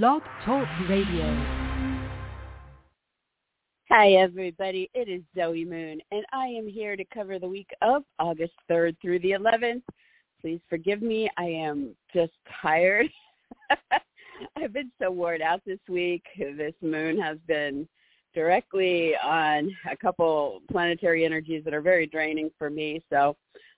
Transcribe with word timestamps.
Blog 0.00 0.22
Talk 0.46 0.66
Radio. 0.88 1.26
Hi, 3.90 4.12
everybody. 4.12 4.88
It 4.94 5.06
is 5.06 5.20
Zoe 5.36 5.66
Moon, 5.66 6.00
and 6.10 6.24
I 6.32 6.46
am 6.46 6.66
here 6.66 6.96
to 6.96 7.04
cover 7.12 7.38
the 7.38 7.46
week 7.46 7.68
of 7.82 8.02
August 8.18 8.54
3rd 8.70 8.96
through 9.02 9.18
the 9.18 9.32
11th. 9.32 9.82
Please 10.40 10.60
forgive 10.70 11.02
me. 11.02 11.28
I 11.36 11.44
am 11.44 11.94
just 12.14 12.32
tired. 12.62 13.06
I've 14.56 14.72
been 14.72 14.90
so 14.98 15.10
worn 15.10 15.42
out 15.42 15.60
this 15.66 15.80
week. 15.90 16.24
This 16.38 16.74
moon 16.80 17.20
has 17.20 17.36
been 17.46 17.86
directly 18.34 19.12
on 19.22 19.70
a 19.90 19.96
couple 19.98 20.62
planetary 20.70 21.26
energies 21.26 21.64
that 21.64 21.74
are 21.74 21.82
very 21.82 22.06
draining 22.06 22.50
for 22.56 22.70
me. 22.70 23.04
So 23.10 23.36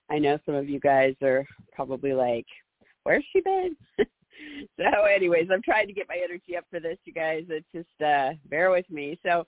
I 0.09 0.19
know 0.19 0.39
some 0.45 0.55
of 0.55 0.69
you 0.69 0.79
guys 0.79 1.15
are 1.21 1.45
probably 1.73 2.13
like, 2.13 2.47
where's 3.03 3.25
she 3.33 3.41
been? 3.41 3.75
so 4.77 5.03
anyways, 5.03 5.47
I'm 5.51 5.61
trying 5.61 5.87
to 5.87 5.93
get 5.93 6.07
my 6.07 6.19
energy 6.23 6.57
up 6.57 6.65
for 6.69 6.79
this, 6.79 6.97
you 7.05 7.13
guys. 7.13 7.43
It's 7.49 7.65
just 7.73 8.01
uh 8.01 8.31
bear 8.49 8.71
with 8.71 8.89
me. 8.89 9.19
So, 9.23 9.45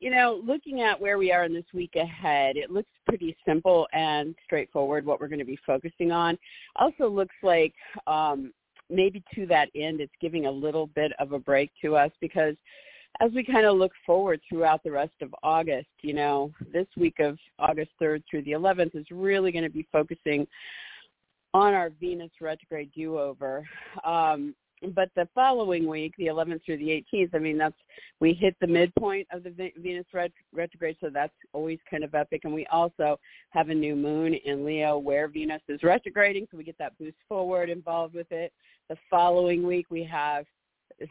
you 0.00 0.10
know, 0.10 0.40
looking 0.44 0.82
at 0.82 1.00
where 1.00 1.18
we 1.18 1.32
are 1.32 1.44
in 1.44 1.54
this 1.54 1.64
week 1.72 1.96
ahead, 1.96 2.56
it 2.56 2.70
looks 2.70 2.90
pretty 3.06 3.36
simple 3.46 3.86
and 3.92 4.34
straightforward 4.44 5.06
what 5.06 5.20
we're 5.20 5.28
going 5.28 5.38
to 5.38 5.44
be 5.44 5.58
focusing 5.66 6.12
on. 6.12 6.38
Also 6.76 7.08
looks 7.08 7.36
like 7.42 7.74
um 8.06 8.52
maybe 8.90 9.22
to 9.34 9.46
that 9.46 9.70
end 9.74 10.00
it's 10.00 10.12
giving 10.20 10.46
a 10.46 10.50
little 10.50 10.88
bit 10.88 11.12
of 11.18 11.32
a 11.32 11.38
break 11.38 11.70
to 11.82 11.96
us 11.96 12.10
because 12.20 12.54
as 13.20 13.30
we 13.32 13.44
kind 13.44 13.64
of 13.64 13.76
look 13.76 13.92
forward 14.04 14.40
throughout 14.48 14.82
the 14.82 14.90
rest 14.90 15.14
of 15.22 15.34
August, 15.42 15.88
you 16.02 16.12
know, 16.12 16.50
this 16.72 16.86
week 16.96 17.20
of 17.20 17.38
August 17.58 17.90
3rd 18.02 18.22
through 18.28 18.42
the 18.42 18.52
11th 18.52 18.96
is 18.96 19.06
really 19.10 19.52
going 19.52 19.64
to 19.64 19.70
be 19.70 19.86
focusing 19.92 20.46
on 21.54 21.72
our 21.72 21.90
Venus 22.00 22.32
retrograde 22.40 22.90
do-over. 22.94 23.66
Um, 24.04 24.54
but 24.94 25.08
the 25.16 25.26
following 25.34 25.86
week, 25.86 26.12
the 26.18 26.26
11th 26.26 26.64
through 26.66 26.76
the 26.78 27.04
18th, 27.14 27.34
I 27.34 27.38
mean, 27.38 27.56
that's 27.56 27.76
we 28.20 28.34
hit 28.34 28.54
the 28.60 28.66
midpoint 28.66 29.26
of 29.32 29.44
the 29.44 29.72
Venus 29.78 30.04
ret- 30.12 30.32
retrograde, 30.52 30.96
so 31.00 31.08
that's 31.08 31.32
always 31.52 31.78
kind 31.90 32.04
of 32.04 32.14
epic. 32.14 32.42
And 32.44 32.52
we 32.52 32.66
also 32.66 33.18
have 33.50 33.70
a 33.70 33.74
new 33.74 33.96
moon 33.96 34.34
in 34.34 34.64
Leo 34.64 34.98
where 34.98 35.28
Venus 35.28 35.62
is 35.68 35.82
retrograding, 35.82 36.48
so 36.50 36.58
we 36.58 36.64
get 36.64 36.76
that 36.78 36.98
boost 36.98 37.16
forward 37.28 37.70
involved 37.70 38.14
with 38.14 38.30
it. 38.30 38.52
The 38.90 38.96
following 39.08 39.66
week, 39.66 39.86
we 39.88 40.04
have 40.04 40.44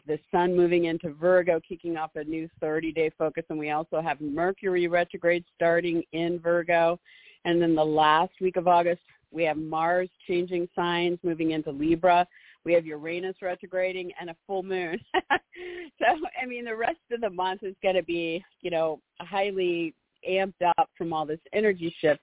the 0.06 0.18
sun 0.30 0.56
moving 0.56 0.84
into 0.84 1.12
Virgo, 1.12 1.60
kicking 1.66 1.96
off 1.96 2.10
a 2.14 2.24
new 2.24 2.48
30-day 2.62 3.10
focus, 3.18 3.44
and 3.50 3.58
we 3.58 3.70
also 3.70 4.00
have 4.00 4.20
Mercury 4.20 4.86
retrograde 4.86 5.44
starting 5.56 6.02
in 6.12 6.38
Virgo. 6.38 7.00
And 7.44 7.60
then 7.60 7.74
the 7.74 7.84
last 7.84 8.32
week 8.40 8.56
of 8.56 8.68
August, 8.68 9.02
we 9.34 9.42
have 9.44 9.56
Mars 9.56 10.08
changing 10.26 10.68
signs, 10.74 11.18
moving 11.22 11.50
into 11.50 11.70
Libra. 11.70 12.26
We 12.64 12.72
have 12.72 12.86
Uranus 12.86 13.36
retrograding 13.42 14.12
and 14.18 14.30
a 14.30 14.36
full 14.46 14.62
moon. 14.62 14.98
so, 15.14 16.06
I 16.40 16.46
mean, 16.46 16.64
the 16.64 16.76
rest 16.76 17.00
of 17.12 17.20
the 17.20 17.30
month 17.30 17.62
is 17.62 17.74
going 17.82 17.96
to 17.96 18.02
be, 18.02 18.42
you 18.62 18.70
know, 18.70 19.00
highly 19.20 19.94
amped 20.28 20.62
up 20.78 20.88
from 20.96 21.12
all 21.12 21.26
this 21.26 21.40
energy 21.52 21.94
shift. 22.00 22.20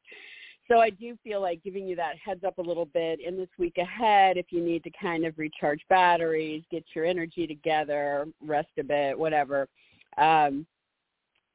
So 0.67 0.79
I 0.79 0.89
do 0.89 1.17
feel 1.21 1.41
like 1.41 1.61
giving 1.63 1.85
you 1.85 1.97
that 1.97 2.15
heads 2.23 2.45
up 2.45 2.57
a 2.57 2.61
little 2.61 2.85
bit 2.85 3.19
in 3.19 3.35
this 3.35 3.49
week 3.59 3.77
ahead 3.77 4.37
if 4.37 4.47
you 4.51 4.63
need 4.63 4.83
to 4.85 4.91
kind 4.91 5.25
of 5.25 5.37
recharge 5.37 5.81
batteries, 5.89 6.63
get 6.71 6.85
your 6.95 7.05
energy 7.05 7.45
together, 7.45 8.25
rest 8.41 8.69
a 8.79 8.83
bit, 8.83 9.19
whatever. 9.19 9.67
Um, 10.17 10.65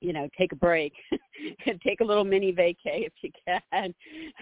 you 0.00 0.12
know, 0.12 0.28
take 0.36 0.52
a 0.52 0.56
break 0.56 0.92
and 1.66 1.80
take 1.80 2.00
a 2.00 2.04
little 2.04 2.24
mini 2.24 2.52
vacay 2.52 3.06
if 3.06 3.12
you 3.22 3.30
can 3.46 3.60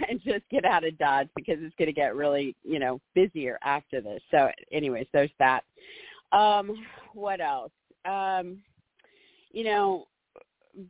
and 0.08 0.20
just 0.24 0.44
get 0.50 0.64
out 0.64 0.84
of 0.84 0.96
Dodge 0.98 1.28
because 1.36 1.56
it's 1.60 1.74
going 1.78 1.86
to 1.86 1.92
get 1.92 2.14
really, 2.14 2.56
you 2.62 2.78
know, 2.78 3.00
busier 3.14 3.58
after 3.62 4.00
this. 4.00 4.20
So 4.30 4.48
anyways, 4.72 5.06
there's 5.12 5.30
that. 5.38 5.62
Um, 6.32 6.84
what 7.12 7.40
else? 7.40 7.72
Um, 8.04 8.58
you 9.52 9.64
know, 9.64 10.06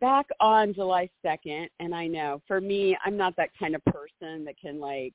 back 0.01 0.27
on 0.41 0.73
July 0.73 1.09
2nd, 1.25 1.69
and 1.81 1.95
I 1.95 2.07
know 2.07 2.41
for 2.49 2.61
me, 2.61 2.97
I'm 3.05 3.17
not 3.17 3.35
that 3.37 3.51
kind 3.59 3.75
of 3.75 3.85
person 3.85 4.45
that 4.45 4.59
can 4.61 4.81
like 4.81 5.13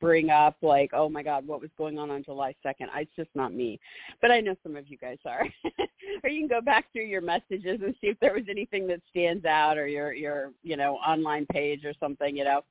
bring 0.00 0.30
up 0.30 0.56
like, 0.62 0.90
oh 0.92 1.08
my 1.08 1.22
God, 1.22 1.46
what 1.46 1.60
was 1.60 1.70
going 1.76 1.98
on 1.98 2.10
on 2.10 2.24
July 2.24 2.54
2nd. 2.64 2.86
It's 2.96 3.10
just 3.16 3.30
not 3.34 3.52
me. 3.52 3.80
But 4.20 4.30
I 4.30 4.40
know 4.40 4.54
some 4.62 4.76
of 4.76 4.88
you 4.88 4.96
guys 4.96 5.18
are. 5.24 5.46
or 6.22 6.30
you 6.30 6.40
can 6.40 6.48
go 6.48 6.60
back 6.60 6.86
through 6.92 7.06
your 7.06 7.20
messages 7.20 7.80
and 7.82 7.94
see 8.00 8.08
if 8.08 8.20
there 8.20 8.34
was 8.34 8.44
anything 8.48 8.86
that 8.88 9.00
stands 9.10 9.44
out 9.44 9.76
or 9.76 9.86
your, 9.86 10.12
your, 10.12 10.52
you 10.62 10.76
know, 10.76 10.94
online 10.96 11.46
page 11.46 11.84
or 11.84 11.92
something, 12.00 12.36
you 12.36 12.44
know. 12.44 12.62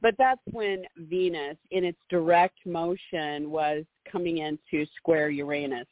But 0.00 0.14
that's 0.18 0.40
when 0.50 0.84
Venus 0.96 1.56
in 1.70 1.84
its 1.84 1.98
direct 2.10 2.58
motion 2.66 3.50
was 3.50 3.84
coming 4.10 4.38
into 4.38 4.86
square 4.96 5.30
Uranus. 5.30 5.86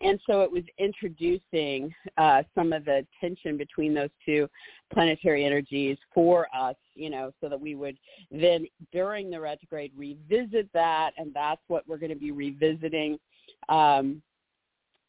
And 0.00 0.18
so 0.26 0.42
it 0.42 0.50
was 0.50 0.64
introducing 0.78 1.94
uh, 2.16 2.42
some 2.54 2.72
of 2.72 2.84
the 2.84 3.06
tension 3.20 3.56
between 3.56 3.94
those 3.94 4.10
two 4.24 4.48
planetary 4.92 5.44
energies 5.44 5.96
for 6.12 6.48
us, 6.54 6.76
you 6.94 7.10
know, 7.10 7.32
so 7.40 7.48
that 7.48 7.60
we 7.60 7.74
would 7.74 7.96
then 8.30 8.66
during 8.92 9.30
the 9.30 9.40
retrograde 9.40 9.92
revisit 9.96 10.68
that, 10.72 11.12
and 11.16 11.32
that's 11.32 11.62
what 11.68 11.86
we're 11.86 11.98
going 11.98 12.12
to 12.12 12.18
be 12.18 12.32
revisiting 12.32 13.18
um, 13.68 14.20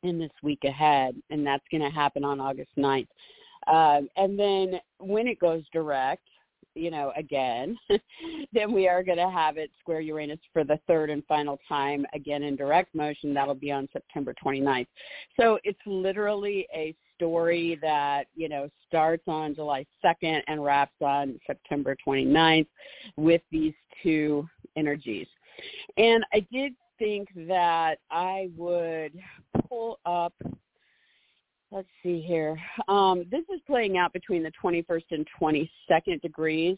in 0.03 0.20
this 0.20 0.31
week 0.44 0.64
ahead, 0.64 1.16
and 1.30 1.46
that's 1.46 1.66
going 1.72 1.82
to 1.82 1.90
happen 1.90 2.24
on 2.24 2.40
August 2.40 2.72
9th. 2.78 3.08
Um, 3.68 4.08
and 4.16 4.38
then 4.38 4.80
when 5.00 5.28
it 5.28 5.40
goes 5.40 5.64
direct, 5.74 6.28
you 6.75 6.91
know, 6.91 7.12
again, 7.16 7.78
then 8.53 8.72
we 8.72 8.88
are 8.88 9.03
going 9.03 9.18
to 9.18 9.30
have 9.30 9.58
it 9.58 9.72
square 9.80 10.02
Uranus 10.02 10.40
for 10.53 10.63
the 10.63 10.80
third 10.88 11.09
and 11.09 11.24
final 11.25 11.59
time, 11.68 12.06
again 12.13 12.44
in 12.44 12.56
direct 12.56 12.94
motion. 12.94 13.34
That'll 13.34 13.56
be 13.56 13.72
on 13.72 13.88
September 13.91 14.34
29th. 14.44 14.88
So 15.40 15.59
it's 15.64 15.80
literally 15.85 16.68
a 16.74 16.96
story 17.16 17.80
that, 17.81 18.25
you 18.35 18.50
know, 18.50 18.69
starts 18.88 19.24
on 19.28 19.56
July 19.56 19.85
2nd 20.03 20.41
and 20.47 20.64
wraps 20.64 20.96
on 21.02 21.40
September 21.47 21.96
29th 22.06 22.68
with 23.16 23.41
these 23.52 23.74
two 24.03 24.47
energies. 24.75 25.28
And 25.97 26.25
I 26.34 26.46
did 26.52 26.74
think 27.00 27.30
that 27.47 28.00
I 28.12 28.50
would 28.58 29.14
pull 29.68 30.00
up 30.06 30.34
let's 31.75 31.88
see 32.02 32.22
here. 32.22 32.58
Um, 32.88 33.25
this 33.30 33.44
is 33.53 33.59
playing 33.68 33.97
out 33.97 34.13
between 34.13 34.41
the 34.41 34.52
21st 34.63 35.03
and 35.12 35.28
22nd 35.40 36.22
degrees 36.22 36.78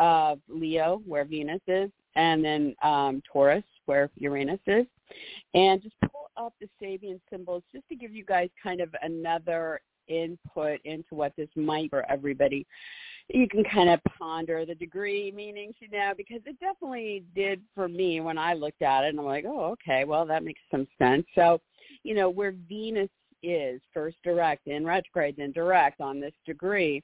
of 0.00 0.40
Leo, 0.48 1.00
where 1.06 1.24
Venus 1.24 1.60
is, 1.68 1.90
and 2.16 2.44
then 2.44 2.74
um, 2.82 3.22
Taurus, 3.32 3.62
where 3.86 4.10
Uranus 4.16 4.58
is. 4.66 4.84
And 5.54 5.80
just 5.80 5.94
pull 6.00 6.28
up 6.36 6.52
the 6.60 6.68
Sabian 6.82 7.20
symbols 7.30 7.62
just 7.72 7.88
to 7.88 7.94
give 7.94 8.12
you 8.12 8.24
guys 8.24 8.48
kind 8.60 8.80
of 8.80 8.94
another 9.00 9.80
input 10.08 10.80
into 10.84 11.14
what 11.14 11.32
this 11.36 11.48
might 11.54 11.90
for 11.90 12.04
everybody. 12.10 12.66
You 13.28 13.48
can 13.48 13.62
kind 13.64 13.90
of 13.90 14.00
ponder 14.18 14.66
the 14.66 14.74
degree 14.74 15.32
meanings, 15.32 15.74
you 15.78 15.88
know, 15.88 16.14
because 16.16 16.40
it 16.46 16.58
definitely 16.58 17.24
did 17.34 17.60
for 17.76 17.88
me 17.88 18.20
when 18.20 18.38
I 18.38 18.54
looked 18.54 18.82
at 18.82 19.04
it 19.04 19.10
and 19.10 19.20
I'm 19.20 19.26
like, 19.26 19.44
oh, 19.46 19.72
okay, 19.72 20.04
well, 20.04 20.26
that 20.26 20.44
makes 20.44 20.60
some 20.70 20.86
sense. 20.98 21.24
So, 21.36 21.60
you 22.02 22.14
know, 22.14 22.28
where 22.28 22.54
Venus 22.68 23.08
is 23.46 23.80
first 23.94 24.16
direct 24.24 24.66
and 24.66 24.84
retrograde 24.84 25.36
then 25.38 25.52
direct 25.52 26.00
on 26.00 26.20
this 26.20 26.34
degree 26.44 27.02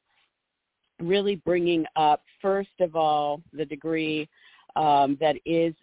really 1.01 1.37
bringing 1.37 1.85
up 1.97 2.23
first 2.41 2.81
of 2.81 2.97
all 2.97 3.41
the 3.53 3.65
degree 3.65 4.29
um, 4.77 5.17
that 5.21 5.37
is 5.45 5.75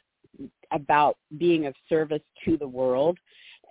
about 0.72 1.18
being 1.38 1.66
of 1.66 1.74
service 1.88 2.22
to 2.46 2.58
the 2.58 2.68
world 2.68 3.18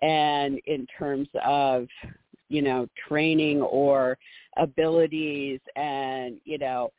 and 0.02 0.60
in 0.66 0.86
terms 0.98 1.28
of 1.44 1.86
you 2.48 2.62
know 2.62 2.86
training 3.08 3.60
or 3.62 4.16
abilities 4.56 5.60
and 5.76 6.36
you 6.44 6.58
know 6.58 6.90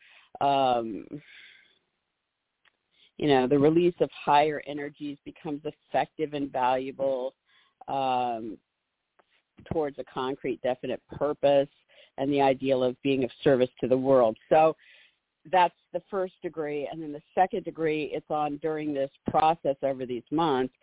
um, 0.42 1.06
you 3.18 3.28
know 3.28 3.48
the 3.48 3.58
release 3.58 3.96
of 4.00 4.10
higher 4.12 4.62
energies 4.68 5.18
becomes 5.26 5.62
effective 5.66 6.34
and 6.34 6.52
valuable 6.52 7.34
um, 7.88 8.58
towards 9.72 10.00
a 10.00 10.04
concrete, 10.04 10.62
definite 10.62 11.02
purpose 11.12 11.70
and 12.18 12.32
the 12.32 12.42
ideal 12.42 12.84
of 12.84 13.02
being 13.02 13.24
of 13.24 13.32
service 13.44 13.70
to 13.80 13.88
the 13.88 13.98
world. 13.98 14.38
So 14.50 14.76
that's 15.52 15.76
the 15.94 16.02
first 16.10 16.34
degree. 16.42 16.88
And 16.92 17.02
then 17.02 17.12
the 17.12 17.22
second 17.34 17.64
degree 17.64 18.12
it's 18.14 18.30
on 18.30 18.58
during 18.58 18.94
this 18.94 19.12
process 19.30 19.76
over 19.84 20.06
these 20.06 20.24
months 20.32 20.74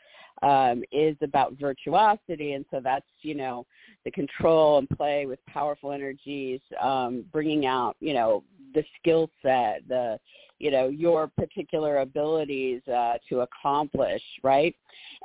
um, 0.42 0.82
is 0.92 1.16
about 1.22 1.54
virtuosity. 1.54 2.52
And 2.52 2.64
so 2.70 2.80
that's, 2.82 3.06
you 3.22 3.34
know, 3.34 3.66
the 4.04 4.10
control 4.10 4.78
and 4.78 4.88
play 4.90 5.26
with 5.26 5.44
powerful 5.46 5.92
energies, 5.92 6.60
um, 6.80 7.24
bringing 7.32 7.66
out, 7.66 7.96
you 8.00 8.14
know, 8.14 8.44
the 8.74 8.84
skill 9.00 9.30
set, 9.42 9.82
the, 9.88 10.18
you 10.58 10.70
know, 10.70 10.88
your 10.88 11.28
particular 11.28 11.98
abilities 11.98 12.80
uh, 12.88 13.14
to 13.28 13.40
accomplish, 13.40 14.22
right? 14.42 14.74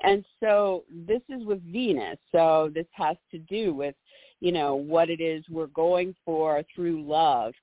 And 0.03 0.25
so 0.39 0.83
this 1.07 1.21
is 1.29 1.45
with 1.45 1.61
Venus. 1.71 2.17
So 2.31 2.71
this 2.73 2.87
has 2.93 3.17
to 3.31 3.37
do 3.37 3.73
with, 3.73 3.95
you 4.39 4.51
know, 4.51 4.75
what 4.75 5.09
it 5.09 5.21
is 5.21 5.43
we're 5.49 5.67
going 5.67 6.15
for 6.25 6.63
through 6.75 7.03
love. 7.03 7.53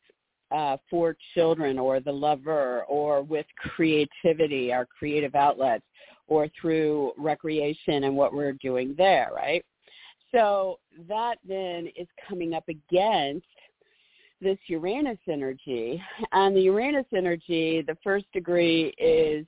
Uh, 0.51 0.79
for 0.89 1.15
children 1.35 1.79
or 1.79 2.01
the 2.01 2.11
lover 2.11 2.85
or 2.89 3.23
with 3.23 3.45
creativity, 3.59 4.73
our 4.73 4.87
creative 4.87 5.35
outlets, 5.35 5.85
or 6.27 6.49
through 6.59 7.13
recreation 7.19 8.05
and 8.05 8.17
what 8.17 8.33
we're 8.33 8.55
doing 8.55 8.95
there, 8.97 9.31
right? 9.35 9.63
So 10.33 10.79
that 11.09 11.37
then 11.47 11.89
is 11.97 12.07
coming 12.27 12.55
up 12.55 12.65
against 12.69 13.47
this 14.41 14.59
Uranus 14.69 15.19
energy. 15.29 16.03
And 16.33 16.57
the 16.57 16.63
Uranus 16.63 17.07
energy, 17.17 17.83
the 17.83 17.97
first 18.05 18.27
degree 18.33 18.95
is 18.99 19.47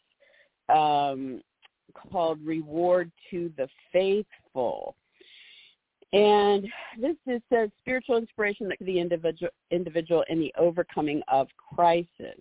um, 0.68 1.42
called 2.10 2.38
Reward 2.44 3.10
to 3.30 3.52
the 3.56 3.68
Faithful. 3.92 4.96
And 6.12 6.66
this 7.00 7.16
is 7.26 7.40
a 7.52 7.70
spiritual 7.80 8.16
inspiration 8.16 8.68
that 8.68 8.78
the 8.80 8.98
individual, 8.98 9.50
individual 9.70 10.24
in 10.28 10.40
the 10.40 10.52
overcoming 10.58 11.22
of 11.28 11.48
crisis 11.74 12.40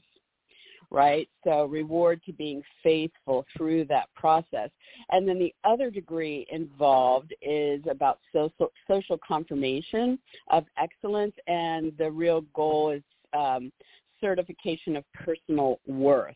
right? 0.91 1.29
So 1.43 1.65
reward 1.65 2.21
to 2.25 2.33
being 2.33 2.63
faithful 2.81 3.45
through 3.55 3.85
that 3.85 4.09
process. 4.15 4.69
And 5.11 5.27
then 5.27 5.39
the 5.39 5.53
other 5.63 5.89
degree 5.89 6.47
involved 6.49 7.33
is 7.41 7.81
about 7.89 8.19
social, 8.33 8.71
social 8.87 9.19
confirmation 9.25 10.17
of 10.49 10.65
excellence, 10.77 11.35
and 11.47 11.93
the 11.97 12.09
real 12.09 12.41
goal 12.53 12.91
is 12.91 13.03
um, 13.33 13.71
certification 14.19 14.95
of 14.95 15.03
personal 15.13 15.79
worth. 15.87 16.35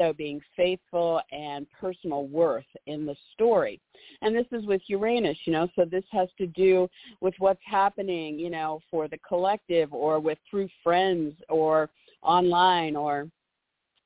So 0.00 0.14
being 0.14 0.40
faithful 0.56 1.20
and 1.30 1.66
personal 1.78 2.26
worth 2.26 2.64
in 2.86 3.04
the 3.04 3.14
story. 3.34 3.78
And 4.22 4.34
this 4.34 4.46
is 4.50 4.64
with 4.64 4.80
Uranus, 4.86 5.36
you 5.44 5.52
know, 5.52 5.68
so 5.76 5.84
this 5.84 6.04
has 6.10 6.28
to 6.38 6.46
do 6.46 6.88
with 7.20 7.34
what's 7.38 7.60
happening, 7.66 8.38
you 8.38 8.48
know, 8.48 8.80
for 8.90 9.08
the 9.08 9.18
collective 9.18 9.92
or 9.92 10.18
with 10.18 10.38
through 10.50 10.70
friends 10.82 11.34
or 11.50 11.90
online 12.22 12.96
or 12.96 13.28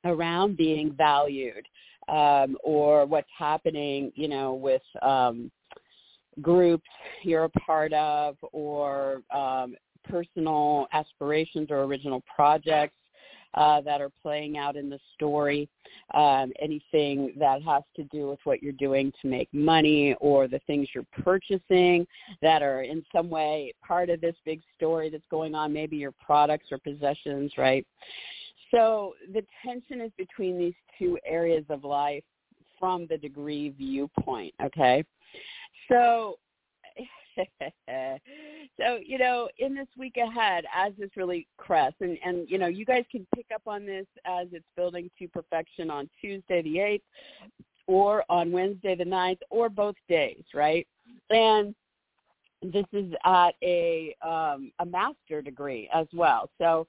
around 0.05 0.57
being 0.57 0.93
valued 0.93 1.65
um, 2.09 2.57
or 2.65 3.07
what's 3.07 3.31
happening, 3.39 4.11
you 4.17 4.27
know, 4.27 4.53
with 4.53 4.83
um, 5.01 5.49
groups 6.41 6.89
you're 7.23 7.45
a 7.45 7.51
part 7.51 7.93
of 7.93 8.37
or 8.51 9.23
um, 9.33 9.77
personal 10.09 10.89
aspirations 10.93 11.69
or 11.71 11.85
original 11.85 12.21
projects 12.35 12.97
uh, 13.55 13.81
that 13.83 14.01
are 14.01 14.11
playing 14.23 14.57
out 14.57 14.77
in 14.77 14.91
the 14.91 14.99
story, 15.15 15.69
um, 16.15 16.53
anything 16.61 17.33
that 17.39 17.63
has 17.63 17.83
to 17.97 18.05
do 18.05 18.29
with 18.29 18.39
what 18.45 18.63
you're 18.63 18.73
doing 18.73 19.13
to 19.23 19.29
make 19.29 19.49
money 19.53 20.15
or 20.21 20.49
the 20.49 20.61
things 20.67 20.89
you're 20.95 21.07
purchasing 21.23 22.07
that 22.43 22.63
are 22.63 22.83
in 22.83 23.05
some 23.15 23.31
way 23.31 23.73
part 23.87 24.11
of 24.11 24.21
this 24.21 24.37
big 24.45 24.61
story 24.77 25.09
that's 25.11 25.25
going 25.31 25.55
on, 25.55 25.73
maybe 25.73 25.97
your 25.97 26.13
products 26.25 26.67
or 26.73 26.79
possessions, 26.79 27.53
right? 27.57 27.87
So 28.71 29.15
the 29.33 29.45
tension 29.65 30.01
is 30.01 30.11
between 30.19 30.59
these 30.59 30.75
two 30.99 31.19
areas 31.25 31.65
of 31.69 31.85
life 31.85 32.25
from 32.79 33.07
the 33.09 33.17
degree 33.17 33.71
viewpoint, 33.71 34.53
okay? 34.63 35.05
So 35.89 36.39
so 38.81 38.99
you 39.05 39.19
know 39.19 39.49
in 39.59 39.75
this 39.75 39.89
week 39.97 40.17
ahead 40.17 40.65
as 40.75 40.93
this 40.99 41.11
really 41.17 41.47
crests 41.57 42.01
and 42.01 42.19
and 42.25 42.49
you 42.49 42.59
know 42.59 42.67
you 42.67 42.85
guys 42.85 43.05
can 43.11 43.27
pick 43.35 43.47
up 43.55 43.63
on 43.67 43.87
this 43.87 44.07
as 44.25 44.49
it's 44.53 44.65
building 44.77 45.11
to 45.19 45.29
perfection 45.29 45.91
on 45.91 46.09
tuesday 46.21 46.63
the 46.63 46.77
8th 46.77 47.03
or 47.87 48.25
on 48.29 48.51
wednesday 48.51 48.95
the 48.95 49.05
9th 49.05 49.39
or 49.51 49.69
both 49.69 49.97
days 50.09 50.43
right? 50.55 50.87
And 51.31 51.75
this 52.63 52.87
is 52.93 53.13
at 53.25 53.53
a 53.63 54.17
um 54.23 54.73
a 54.79 54.87
master 54.87 55.43
degree 55.43 55.89
as 55.93 56.07
well. 56.13 56.51
So 56.59 56.87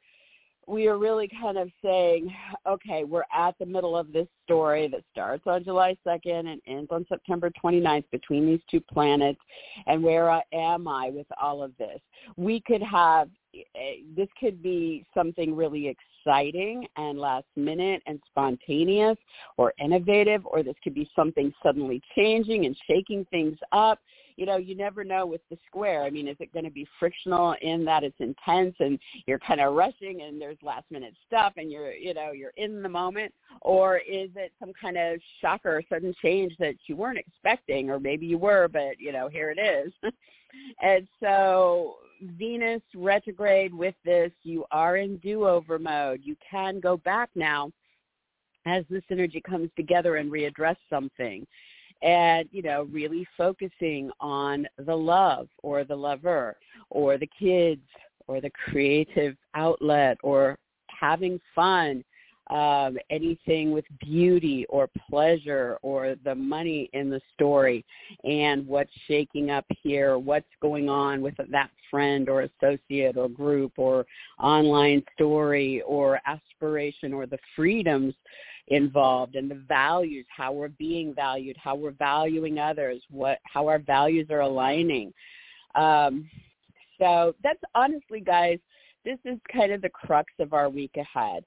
we 0.67 0.87
are 0.87 0.97
really 0.97 1.29
kind 1.41 1.57
of 1.57 1.69
saying, 1.83 2.33
okay, 2.67 3.03
we're 3.03 3.23
at 3.35 3.55
the 3.59 3.65
middle 3.65 3.95
of 3.97 4.11
this 4.11 4.27
story 4.43 4.87
that 4.87 5.01
starts 5.11 5.43
on 5.45 5.63
July 5.63 5.95
2nd 6.05 6.47
and 6.51 6.61
ends 6.67 6.89
on 6.91 7.05
September 7.07 7.51
29th 7.63 8.05
between 8.11 8.45
these 8.45 8.61
two 8.69 8.81
planets, 8.81 9.39
and 9.87 10.01
where 10.03 10.41
am 10.53 10.87
I 10.87 11.09
with 11.09 11.27
all 11.41 11.61
of 11.61 11.71
this? 11.77 11.99
We 12.37 12.61
could 12.61 12.81
have, 12.81 13.29
eh, 13.53 13.97
this 14.15 14.29
could 14.39 14.63
be 14.63 15.05
something 15.13 15.55
really 15.55 15.87
exciting 15.87 16.87
and 16.97 17.19
last 17.19 17.45
minute 17.55 18.01
and 18.07 18.19
spontaneous 18.27 19.17
or 19.57 19.73
innovative, 19.79 20.45
or 20.45 20.63
this 20.63 20.75
could 20.83 20.95
be 20.95 21.09
something 21.15 21.53
suddenly 21.61 22.01
changing 22.15 22.65
and 22.65 22.75
shaking 22.87 23.25
things 23.25 23.57
up 23.71 23.99
you 24.37 24.45
know, 24.45 24.57
you 24.57 24.75
never 24.75 25.03
know 25.03 25.25
with 25.25 25.41
the 25.49 25.57
square. 25.65 26.03
I 26.03 26.09
mean, 26.09 26.27
is 26.27 26.37
it 26.39 26.53
going 26.53 26.65
to 26.65 26.71
be 26.71 26.87
frictional 26.99 27.55
in 27.61 27.85
that 27.85 28.03
it's 28.03 28.19
intense 28.19 28.75
and 28.79 28.99
you're 29.27 29.39
kind 29.39 29.61
of 29.61 29.73
rushing 29.73 30.21
and 30.21 30.41
there's 30.41 30.57
last 30.61 30.85
minute 30.91 31.13
stuff 31.25 31.53
and 31.57 31.71
you're, 31.71 31.93
you 31.93 32.13
know, 32.13 32.31
you're 32.31 32.53
in 32.57 32.81
the 32.81 32.89
moment, 32.89 33.33
or 33.61 33.97
is 33.97 34.29
it 34.35 34.51
some 34.59 34.73
kind 34.79 34.97
of 34.97 35.19
shocker, 35.41 35.81
sudden 35.89 36.13
change 36.21 36.53
that 36.59 36.75
you 36.87 36.95
weren't 36.95 37.17
expecting, 37.17 37.89
or 37.89 37.99
maybe 37.99 38.25
you 38.25 38.37
were, 38.37 38.67
but 38.67 38.99
you 38.99 39.11
know, 39.11 39.29
here 39.29 39.53
it 39.55 39.59
is. 39.59 39.93
and 40.81 41.07
so 41.21 41.95
Venus 42.37 42.81
retrograde 42.93 43.73
with 43.73 43.95
this, 44.03 44.31
you 44.43 44.65
are 44.71 44.97
in 44.97 45.17
do-over 45.17 45.79
mode. 45.79 46.21
You 46.23 46.35
can 46.49 46.79
go 46.79 46.97
back 46.97 47.29
now 47.35 47.71
as 48.65 48.83
this 48.89 49.03
energy 49.11 49.41
comes 49.41 49.69
together 49.75 50.15
and 50.17 50.31
readdress 50.31 50.77
something 50.89 51.45
and 52.05 52.47
you 52.51 52.61
know 52.61 52.87
really 52.91 53.27
focusing 53.35 54.09
on 54.21 54.65
the 54.85 54.95
love 54.95 55.49
or 55.63 55.83
the 55.83 55.95
lover 55.95 56.55
or 56.89 57.17
the 57.17 57.29
kids 57.37 57.81
or 58.27 58.39
the 58.39 58.51
creative 58.51 59.35
outlet 59.55 60.17
or 60.23 60.57
having 60.87 61.39
fun 61.53 62.03
um, 62.51 62.97
anything 63.09 63.71
with 63.71 63.85
beauty 63.99 64.65
or 64.69 64.89
pleasure 65.09 65.77
or 65.81 66.15
the 66.23 66.35
money 66.35 66.89
in 66.93 67.09
the 67.09 67.21
story 67.33 67.83
and 68.23 68.67
what's 68.67 68.91
shaking 69.07 69.49
up 69.49 69.65
here, 69.81 70.17
what's 70.19 70.45
going 70.61 70.87
on 70.87 71.21
with 71.21 71.33
that 71.49 71.71
friend 71.89 72.29
or 72.29 72.41
associate 72.41 73.17
or 73.17 73.27
group 73.29 73.73
or 73.77 74.05
online 74.39 75.03
story 75.15 75.81
or 75.87 76.19
aspiration 76.25 77.13
or 77.13 77.25
the 77.25 77.39
freedoms 77.55 78.13
involved 78.67 79.35
and 79.35 79.49
the 79.49 79.61
values, 79.67 80.25
how 80.35 80.51
we're 80.51 80.67
being 80.69 81.13
valued, 81.13 81.55
how 81.57 81.75
we're 81.75 81.91
valuing 81.91 82.59
others, 82.59 83.01
what 83.09 83.39
how 83.43 83.67
our 83.67 83.79
values 83.79 84.27
are 84.29 84.41
aligning. 84.41 85.13
Um, 85.75 86.29
so 86.99 87.35
that's 87.43 87.61
honestly, 87.75 88.21
guys, 88.21 88.59
this 89.03 89.19
is 89.25 89.37
kind 89.51 89.71
of 89.71 89.81
the 89.81 89.89
crux 89.89 90.31
of 90.39 90.53
our 90.53 90.69
week 90.69 90.95
ahead. 90.97 91.43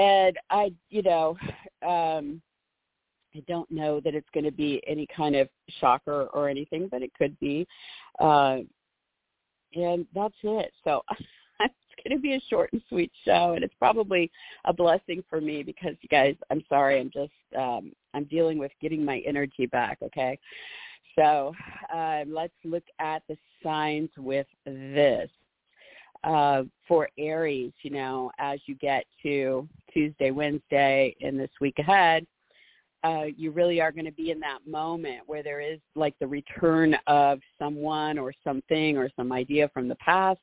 And 0.00 0.38
I, 0.48 0.72
you 0.88 1.02
know, 1.02 1.36
um, 1.86 2.40
I 3.34 3.42
don't 3.46 3.70
know 3.70 4.00
that 4.00 4.14
it's 4.14 4.28
going 4.32 4.44
to 4.44 4.50
be 4.50 4.82
any 4.86 5.06
kind 5.14 5.36
of 5.36 5.48
shocker 5.78 6.24
or 6.32 6.48
anything, 6.48 6.88
but 6.90 7.02
it 7.02 7.12
could 7.18 7.38
be. 7.38 7.66
Uh, 8.18 8.60
and 9.74 10.06
that's 10.14 10.34
it. 10.42 10.72
So 10.84 11.02
it's 11.60 11.74
going 12.02 12.16
to 12.16 12.22
be 12.22 12.32
a 12.32 12.40
short 12.48 12.72
and 12.72 12.80
sweet 12.88 13.12
show, 13.26 13.52
and 13.54 13.62
it's 13.62 13.74
probably 13.78 14.30
a 14.64 14.72
blessing 14.72 15.22
for 15.28 15.38
me 15.38 15.62
because 15.62 15.96
you 16.00 16.08
guys, 16.08 16.34
I'm 16.50 16.64
sorry, 16.68 16.98
I'm 16.98 17.10
just 17.10 17.32
um, 17.56 17.92
I'm 18.14 18.24
dealing 18.24 18.56
with 18.58 18.72
getting 18.80 19.04
my 19.04 19.18
energy 19.26 19.66
back. 19.66 19.98
Okay, 20.02 20.38
so 21.14 21.52
uh, 21.94 22.24
let's 22.26 22.54
look 22.64 22.84
at 22.98 23.22
the 23.28 23.36
signs 23.62 24.10
with 24.16 24.46
this. 24.64 25.28
Uh, 26.22 26.64
for 26.86 27.08
Aries, 27.16 27.72
you 27.80 27.90
know, 27.90 28.30
as 28.38 28.60
you 28.66 28.74
get 28.74 29.06
to 29.22 29.66
Tuesday, 29.92 30.30
Wednesday, 30.30 31.14
and 31.20 31.38
this 31.38 31.50
week 31.60 31.78
ahead, 31.78 32.26
uh, 33.02 33.24
you 33.36 33.50
really 33.50 33.80
are 33.80 33.92
going 33.92 34.04
to 34.04 34.12
be 34.12 34.30
in 34.30 34.40
that 34.40 34.58
moment 34.66 35.20
where 35.26 35.42
there 35.42 35.60
is 35.60 35.78
like 35.94 36.14
the 36.20 36.26
return 36.26 36.94
of 37.06 37.40
someone 37.58 38.18
or 38.18 38.32
something 38.44 38.98
or 38.98 39.10
some 39.16 39.32
idea 39.32 39.70
from 39.72 39.88
the 39.88 39.96
past 39.96 40.40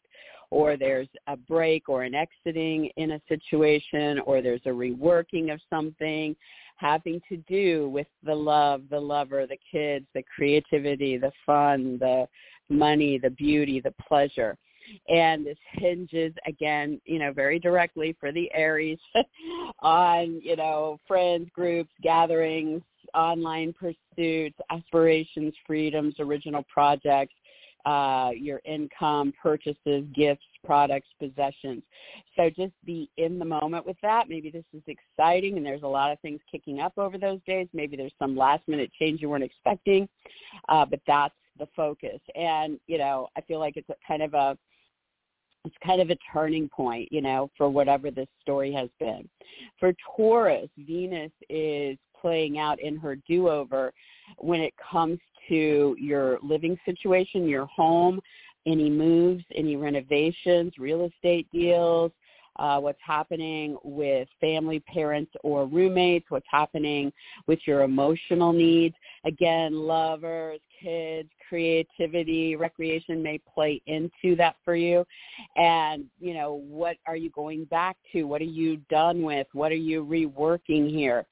or 0.49 0.77
there's 0.77 1.09
a 1.27 1.35
break 1.35 1.89
or 1.89 2.03
an 2.03 2.15
exiting 2.15 2.89
in 2.97 3.11
a 3.11 3.21
situation 3.27 4.19
or 4.19 4.41
there's 4.41 4.61
a 4.65 4.69
reworking 4.69 5.53
of 5.53 5.59
something 5.69 6.35
having 6.77 7.19
to 7.27 7.37
do 7.49 7.89
with 7.89 8.07
the 8.23 8.33
love, 8.33 8.83
the 8.89 8.99
lover, 8.99 9.45
the 9.47 9.57
kids, 9.69 10.05
the 10.13 10.23
creativity, 10.33 11.17
the 11.17 11.31
fun, 11.45 11.97
the 11.99 12.27
money, 12.69 13.17
the 13.17 13.31
beauty, 13.31 13.81
the 13.81 13.93
pleasure. 14.07 14.55
And 15.09 15.45
this 15.45 15.57
hinges 15.73 16.33
again, 16.45 17.01
you 17.05 17.19
know, 17.19 17.31
very 17.31 17.59
directly 17.59 18.15
for 18.19 18.31
the 18.31 18.49
Aries 18.53 18.99
on, 19.79 20.41
you 20.43 20.55
know, 20.55 20.99
friends, 21.07 21.49
groups, 21.53 21.91
gatherings, 22.01 22.81
online 23.13 23.73
pursuits, 23.73 24.57
aspirations, 24.69 25.53
freedoms, 25.65 26.15
original 26.19 26.63
projects, 26.71 27.33
uh, 27.85 28.31
your 28.35 28.59
income, 28.65 29.33
purchases, 29.41 30.03
gifts, 30.13 30.43
products, 30.65 31.07
possessions. 31.19 31.81
So 32.35 32.49
just 32.49 32.73
be 32.85 33.09
in 33.15 33.39
the 33.39 33.45
moment 33.45 33.85
with 33.85 33.95
that. 34.01 34.27
Maybe 34.27 34.49
this 34.49 34.65
is 34.73 34.83
exciting 34.87 35.55
and 35.55 35.65
there's 35.65 35.83
a 35.83 35.87
lot 35.87 36.11
of 36.11 36.19
things 36.19 36.41
kicking 36.51 36.81
up 36.81 36.97
over 36.97 37.17
those 37.17 37.39
days. 37.47 37.67
Maybe 37.73 37.95
there's 37.95 38.11
some 38.19 38.35
last 38.35 38.67
minute 38.67 38.91
change 38.99 39.21
you 39.21 39.29
weren't 39.29 39.45
expecting, 39.45 40.09
uh, 40.67 40.85
but 40.85 40.99
that's 41.07 41.33
the 41.57 41.67
focus. 41.75 42.19
And, 42.35 42.77
you 42.87 42.97
know, 42.97 43.29
I 43.37 43.41
feel 43.41 43.59
like 43.59 43.77
it's 43.77 43.89
a 43.89 43.95
kind 44.05 44.21
of 44.21 44.33
a, 44.33 44.57
it's 45.67 45.75
kind 45.85 46.01
of 46.01 46.09
a 46.09 46.17
turning 46.33 46.69
point, 46.69 47.11
you 47.11 47.21
know, 47.21 47.49
for 47.57 47.69
whatever 47.69 48.09
this 48.09 48.27
story 48.41 48.71
has 48.73 48.89
been. 48.99 49.27
For 49.79 49.93
Taurus, 50.15 50.69
Venus 50.77 51.31
is 51.49 51.97
playing 52.19 52.57
out 52.57 52.79
in 52.79 52.97
her 52.97 53.17
do-over 53.27 53.93
when 54.37 54.61
it 54.61 54.73
comes 54.91 55.19
to 55.49 55.95
your 55.99 56.39
living 56.41 56.77
situation, 56.85 57.47
your 57.47 57.65
home, 57.67 58.19
any 58.65 58.89
moves, 58.89 59.43
any 59.55 59.75
renovations, 59.75 60.73
real 60.77 61.05
estate 61.05 61.47
deals, 61.53 62.11
uh, 62.57 62.79
what's 62.79 62.99
happening 63.05 63.77
with 63.83 64.27
family, 64.41 64.79
parents, 64.79 65.31
or 65.43 65.65
roommates, 65.67 66.25
what's 66.29 66.47
happening 66.49 67.13
with 67.45 67.59
your 67.65 67.83
emotional 67.83 68.51
needs. 68.51 68.95
Again, 69.25 69.73
lovers, 69.73 70.59
kids, 70.81 71.29
creativity, 71.47 72.55
recreation 72.55 73.21
may 73.21 73.39
play 73.53 73.81
into 73.87 74.35
that 74.37 74.55
for 74.63 74.75
you. 74.75 75.05
And, 75.55 76.05
you 76.19 76.33
know, 76.33 76.61
what 76.67 76.97
are 77.05 77.15
you 77.15 77.29
going 77.31 77.65
back 77.65 77.97
to? 78.13 78.23
What 78.23 78.41
are 78.41 78.45
you 78.45 78.77
done 78.89 79.21
with? 79.21 79.47
What 79.53 79.71
are 79.71 79.75
you 79.75 80.05
reworking 80.05 80.89
here? 80.89 81.25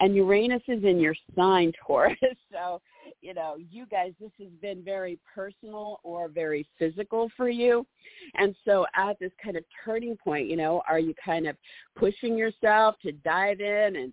And 0.00 0.14
Uranus 0.14 0.62
is 0.68 0.84
in 0.84 0.98
your 0.98 1.14
sign, 1.36 1.72
Taurus. 1.86 2.16
So, 2.52 2.80
you 3.20 3.34
know, 3.34 3.56
you 3.70 3.86
guys, 3.86 4.12
this 4.20 4.30
has 4.38 4.50
been 4.60 4.82
very 4.82 5.18
personal 5.34 6.00
or 6.02 6.28
very 6.28 6.66
physical 6.78 7.30
for 7.36 7.48
you. 7.48 7.86
And 8.34 8.54
so 8.64 8.86
at 8.96 9.18
this 9.18 9.32
kind 9.42 9.56
of 9.56 9.64
turning 9.84 10.16
point, 10.16 10.48
you 10.48 10.56
know, 10.56 10.82
are 10.88 10.98
you 10.98 11.14
kind 11.24 11.46
of 11.46 11.56
pushing 11.96 12.36
yourself 12.36 12.96
to 13.02 13.12
dive 13.12 13.60
in 13.60 13.96
and 13.96 14.12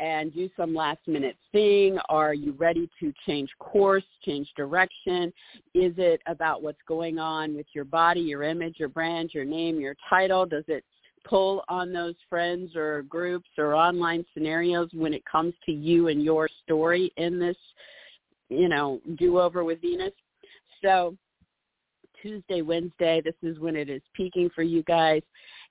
and 0.00 0.34
do 0.34 0.48
some 0.56 0.74
last 0.74 1.00
minute 1.06 1.36
thing? 1.52 1.98
Are 2.08 2.34
you 2.34 2.52
ready 2.52 2.88
to 2.98 3.12
change 3.26 3.50
course, 3.58 4.04
change 4.24 4.50
direction? 4.56 5.32
Is 5.74 5.92
it 5.98 6.22
about 6.26 6.62
what's 6.62 6.80
going 6.88 7.18
on 7.18 7.54
with 7.54 7.66
your 7.74 7.84
body, 7.84 8.20
your 8.20 8.42
image, 8.42 8.76
your 8.78 8.88
brand, 8.88 9.30
your 9.34 9.44
name, 9.44 9.78
your 9.78 9.94
title? 10.08 10.46
Does 10.46 10.64
it 10.68 10.84
pull 11.24 11.62
on 11.68 11.92
those 11.92 12.14
friends 12.30 12.74
or 12.74 13.02
groups 13.02 13.50
or 13.58 13.74
online 13.74 14.24
scenarios 14.32 14.88
when 14.94 15.12
it 15.12 15.22
comes 15.30 15.52
to 15.66 15.72
you 15.72 16.08
and 16.08 16.24
your 16.24 16.48
story 16.64 17.12
in 17.18 17.38
this, 17.38 17.56
you 18.48 18.68
know, 18.68 19.00
do 19.18 19.38
over 19.38 19.64
with 19.64 19.82
Venus? 19.82 20.12
So 20.82 21.14
Tuesday, 22.22 22.62
Wednesday, 22.62 23.20
this 23.22 23.34
is 23.42 23.58
when 23.58 23.76
it 23.76 23.90
is 23.90 24.02
peaking 24.14 24.50
for 24.54 24.62
you 24.62 24.82
guys. 24.84 25.22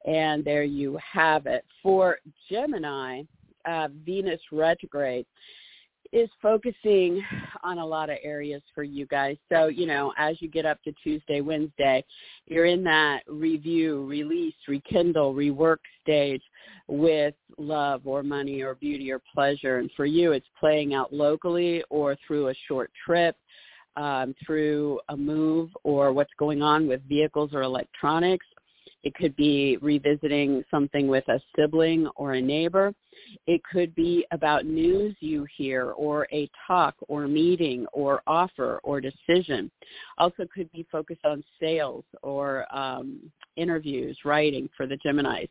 And 0.05 0.45
there 0.45 0.63
you 0.63 0.97
have 1.11 1.45
it. 1.45 1.65
For 1.83 2.19
Gemini, 2.49 3.23
uh, 3.69 3.87
Venus 4.05 4.41
retrograde 4.51 5.25
is 6.11 6.29
focusing 6.41 7.23
on 7.63 7.77
a 7.77 7.85
lot 7.85 8.09
of 8.09 8.17
areas 8.23 8.63
for 8.73 8.83
you 8.83 9.05
guys. 9.05 9.37
So, 9.47 9.67
you 9.67 9.85
know, 9.85 10.11
as 10.17 10.41
you 10.41 10.49
get 10.49 10.65
up 10.65 10.81
to 10.83 10.93
Tuesday, 11.03 11.41
Wednesday, 11.41 12.03
you're 12.47 12.65
in 12.65 12.83
that 12.85 13.19
review, 13.27 14.05
release, 14.05 14.55
rekindle, 14.67 15.35
rework 15.35 15.77
stage 16.01 16.41
with 16.87 17.35
love 17.59 18.01
or 18.05 18.23
money 18.23 18.61
or 18.61 18.75
beauty 18.75 19.11
or 19.11 19.21
pleasure. 19.33 19.77
And 19.77 19.91
for 19.95 20.05
you, 20.05 20.31
it's 20.31 20.47
playing 20.59 20.95
out 20.95 21.13
locally 21.13 21.83
or 21.91 22.17
through 22.25 22.49
a 22.49 22.55
short 22.67 22.91
trip, 23.05 23.35
um, 23.95 24.33
through 24.43 24.99
a 25.09 25.17
move 25.17 25.69
or 25.83 26.11
what's 26.11 26.33
going 26.39 26.63
on 26.63 26.87
with 26.87 27.07
vehicles 27.07 27.51
or 27.53 27.61
electronics. 27.61 28.47
It 29.03 29.13
could 29.15 29.35
be 29.35 29.77
revisiting 29.81 30.63
something 30.69 31.07
with 31.07 31.27
a 31.29 31.39
sibling 31.55 32.07
or 32.15 32.33
a 32.33 32.41
neighbor. 32.41 32.93
It 33.47 33.61
could 33.63 33.95
be 33.95 34.25
about 34.31 34.65
news 34.65 35.15
you 35.19 35.45
hear 35.55 35.91
or 35.91 36.27
a 36.31 36.49
talk 36.67 36.95
or 37.07 37.27
meeting 37.27 37.85
or 37.93 38.21
offer 38.27 38.79
or 38.83 38.99
decision. 39.01 39.71
Also 40.17 40.45
could 40.53 40.71
be 40.71 40.85
focused 40.91 41.25
on 41.25 41.43
sales 41.59 42.03
or 42.23 42.65
um, 42.75 43.19
interviews, 43.55 44.17
writing 44.25 44.69
for 44.75 44.85
the 44.85 44.97
Geminis. 44.97 45.49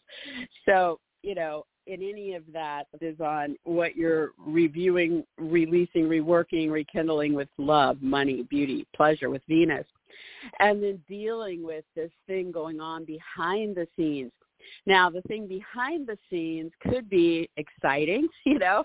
So, 0.67 1.01
you 1.23 1.35
know, 1.35 1.65
in 1.87 2.03
any 2.03 2.35
of 2.35 2.43
that 2.53 2.85
is 3.01 3.19
on 3.21 3.57
what 3.65 3.97
you're 3.97 4.33
reviewing, 4.39 5.25
releasing, 5.39 6.05
reworking, 6.05 6.71
rekindling 6.71 7.35
with 7.35 7.49
love, 7.57 8.03
money, 8.03 8.43
beauty, 8.43 8.87
pleasure 8.95 9.31
with 9.31 9.43
Venus. 9.49 9.87
And 10.61 10.83
then 10.83 11.01
dealing 11.09 11.63
with 11.63 11.85
this 11.95 12.11
thing 12.27 12.53
going 12.53 12.81
on 12.81 13.05
behind 13.05 13.77
the 13.77 13.87
scenes 13.97 14.33
now, 14.87 15.11
the 15.11 15.23
thing 15.23 15.47
behind 15.47 16.07
the 16.07 16.19
scenes 16.31 16.73
could 16.81 17.09
be 17.09 17.49
exciting, 17.57 18.29
you 18.47 18.59
know, 18.59 18.85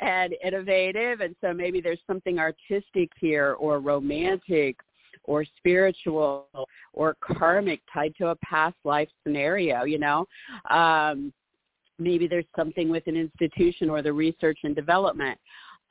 and 0.00 0.34
innovative. 0.44 1.20
And 1.20 1.34
so 1.40 1.52
maybe 1.52 1.80
there's 1.80 2.00
something 2.06 2.38
artistic 2.38 3.10
here 3.20 3.54
or 3.54 3.80
romantic 3.80 4.76
or 5.24 5.44
spiritual 5.56 6.48
or 6.92 7.16
karmic 7.20 7.80
tied 7.92 8.14
to 8.16 8.28
a 8.28 8.36
past 8.36 8.76
life 8.84 9.08
scenario, 9.22 9.84
you 9.84 9.98
know. 9.98 10.26
Um, 10.70 11.32
maybe 11.98 12.26
there's 12.26 12.44
something 12.56 12.90
with 12.90 13.06
an 13.06 13.16
institution 13.16 13.88
or 13.88 14.02
the 14.02 14.12
research 14.12 14.58
and 14.64 14.74
development. 14.74 15.38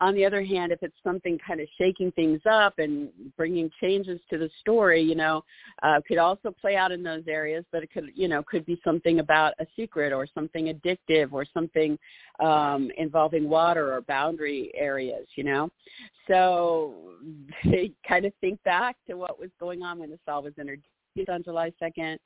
On 0.02 0.16
the 0.16 0.26
other 0.26 0.44
hand, 0.44 0.72
if 0.72 0.82
it's 0.82 0.96
something 1.04 1.38
kind 1.46 1.62
of 1.62 1.68
shaking 1.78 2.12
things 2.12 2.42
up 2.50 2.80
and 2.80 3.10
bringing 3.38 3.70
changes 3.80 4.20
to 4.30 4.38
the 4.38 4.50
story, 4.60 5.02
you 5.02 5.16
know, 5.16 5.44
uh, 5.82 6.02
could 6.08 6.18
also 6.18 6.52
play 6.52 6.76
out 6.76 6.92
in 6.92 7.04
those 7.04 7.24
areas, 7.28 7.64
but 7.72 7.84
it 7.84 7.92
could, 7.92 8.10
you 8.16 8.28
know, 8.28 8.44
could 8.44 8.66
be 8.66 8.82
something 8.84 9.20
about 9.20 9.54
a 9.60 9.66
secret 9.76 10.12
or 10.12 10.28
something 10.34 10.66
addictive 10.66 11.32
or 11.32 11.46
something 11.54 11.98
um, 12.40 12.92
involving 12.98 13.48
water 13.48 13.94
or 13.94 14.02
boundary 14.02 14.72
areas, 14.76 15.28
you 15.36 15.44
know. 15.44 15.70
So 16.28 16.96
they 17.64 17.92
kind 18.08 18.26
of 18.26 18.34
think 18.42 18.62
back 18.64 18.98
to 19.08 19.16
what 19.16 19.40
was 19.40 19.52
going 19.60 19.84
on 19.84 20.00
when 20.00 20.10
this 20.10 20.20
all 20.28 20.44
was 20.44 20.54
introduced 20.58 20.88
on 21.30 21.44
July 21.44 21.72
2nd. 21.82 22.18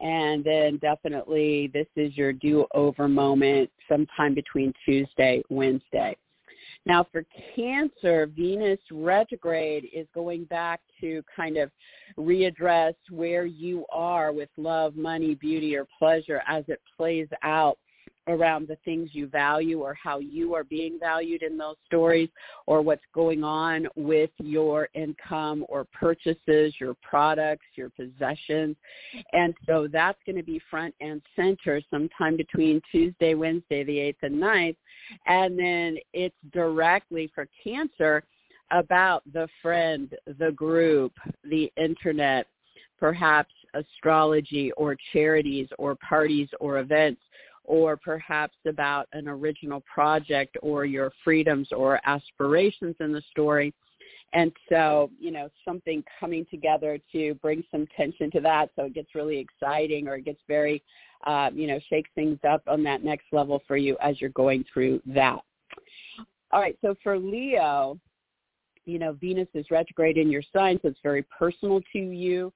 And 0.00 0.42
then 0.42 0.78
definitely 0.78 1.70
this 1.74 1.86
is 1.94 2.16
your 2.16 2.32
do-over 2.32 3.06
moment 3.06 3.70
sometime 3.88 4.34
between 4.34 4.72
Tuesday, 4.84 5.42
Wednesday. 5.50 6.16
Now 6.86 7.06
for 7.12 7.24
Cancer, 7.54 8.26
Venus 8.26 8.80
retrograde 8.90 9.88
is 9.92 10.06
going 10.14 10.44
back 10.44 10.80
to 11.00 11.22
kind 11.34 11.56
of 11.56 11.70
readdress 12.18 12.94
where 13.10 13.44
you 13.44 13.84
are 13.92 14.32
with 14.32 14.48
love, 14.56 14.96
money, 14.96 15.34
beauty, 15.34 15.76
or 15.76 15.86
pleasure 15.98 16.42
as 16.48 16.64
it 16.68 16.80
plays 16.96 17.28
out 17.42 17.78
around 18.30 18.68
the 18.68 18.76
things 18.84 19.10
you 19.12 19.26
value 19.26 19.80
or 19.80 19.94
how 19.94 20.18
you 20.18 20.54
are 20.54 20.64
being 20.64 20.98
valued 20.98 21.42
in 21.42 21.58
those 21.58 21.76
stories 21.86 22.28
or 22.66 22.80
what's 22.80 23.04
going 23.14 23.44
on 23.44 23.86
with 23.96 24.30
your 24.38 24.88
income 24.94 25.64
or 25.68 25.86
purchases, 25.92 26.74
your 26.80 26.94
products, 27.02 27.66
your 27.74 27.90
possessions. 27.90 28.76
And 29.32 29.54
so 29.66 29.88
that's 29.90 30.18
going 30.24 30.36
to 30.36 30.42
be 30.42 30.60
front 30.70 30.94
and 31.00 31.20
center 31.36 31.80
sometime 31.90 32.36
between 32.36 32.80
Tuesday, 32.90 33.34
Wednesday, 33.34 33.84
the 33.84 33.96
8th 33.96 34.16
and 34.22 34.34
9th. 34.36 34.76
And 35.26 35.58
then 35.58 35.96
it's 36.12 36.36
directly 36.52 37.30
for 37.34 37.48
cancer 37.62 38.22
about 38.70 39.22
the 39.32 39.48
friend, 39.60 40.14
the 40.38 40.52
group, 40.52 41.12
the 41.44 41.72
internet, 41.76 42.46
perhaps 42.98 43.52
astrology 43.74 44.70
or 44.72 44.96
charities 45.12 45.68
or 45.78 45.96
parties 45.96 46.48
or 46.60 46.78
events 46.78 47.20
or 47.64 47.96
perhaps 47.96 48.56
about 48.66 49.06
an 49.12 49.28
original 49.28 49.82
project 49.92 50.56
or 50.62 50.84
your 50.84 51.12
freedoms 51.22 51.68
or 51.72 52.00
aspirations 52.04 52.96
in 53.00 53.12
the 53.12 53.22
story. 53.30 53.72
And 54.32 54.52
so, 54.68 55.10
you 55.18 55.30
know, 55.32 55.48
something 55.64 56.04
coming 56.18 56.46
together 56.50 56.98
to 57.12 57.34
bring 57.34 57.64
some 57.70 57.86
tension 57.96 58.30
to 58.32 58.40
that 58.40 58.70
so 58.76 58.84
it 58.84 58.94
gets 58.94 59.14
really 59.14 59.38
exciting 59.38 60.06
or 60.06 60.16
it 60.16 60.24
gets 60.24 60.40
very, 60.46 60.82
uh, 61.26 61.50
you 61.52 61.66
know, 61.66 61.80
shakes 61.88 62.10
things 62.14 62.38
up 62.48 62.62
on 62.68 62.82
that 62.84 63.02
next 63.04 63.26
level 63.32 63.60
for 63.66 63.76
you 63.76 63.96
as 64.00 64.20
you're 64.20 64.30
going 64.30 64.64
through 64.72 65.02
that. 65.06 65.40
All 66.52 66.60
right, 66.60 66.76
so 66.80 66.94
for 67.02 67.18
Leo, 67.18 67.98
you 68.84 68.98
know, 68.98 69.12
Venus 69.12 69.48
is 69.54 69.70
retrograde 69.70 70.16
in 70.16 70.30
your 70.30 70.42
sign, 70.52 70.78
so 70.82 70.88
it's 70.88 70.98
very 71.02 71.24
personal 71.24 71.80
to 71.92 71.98
you. 71.98 72.52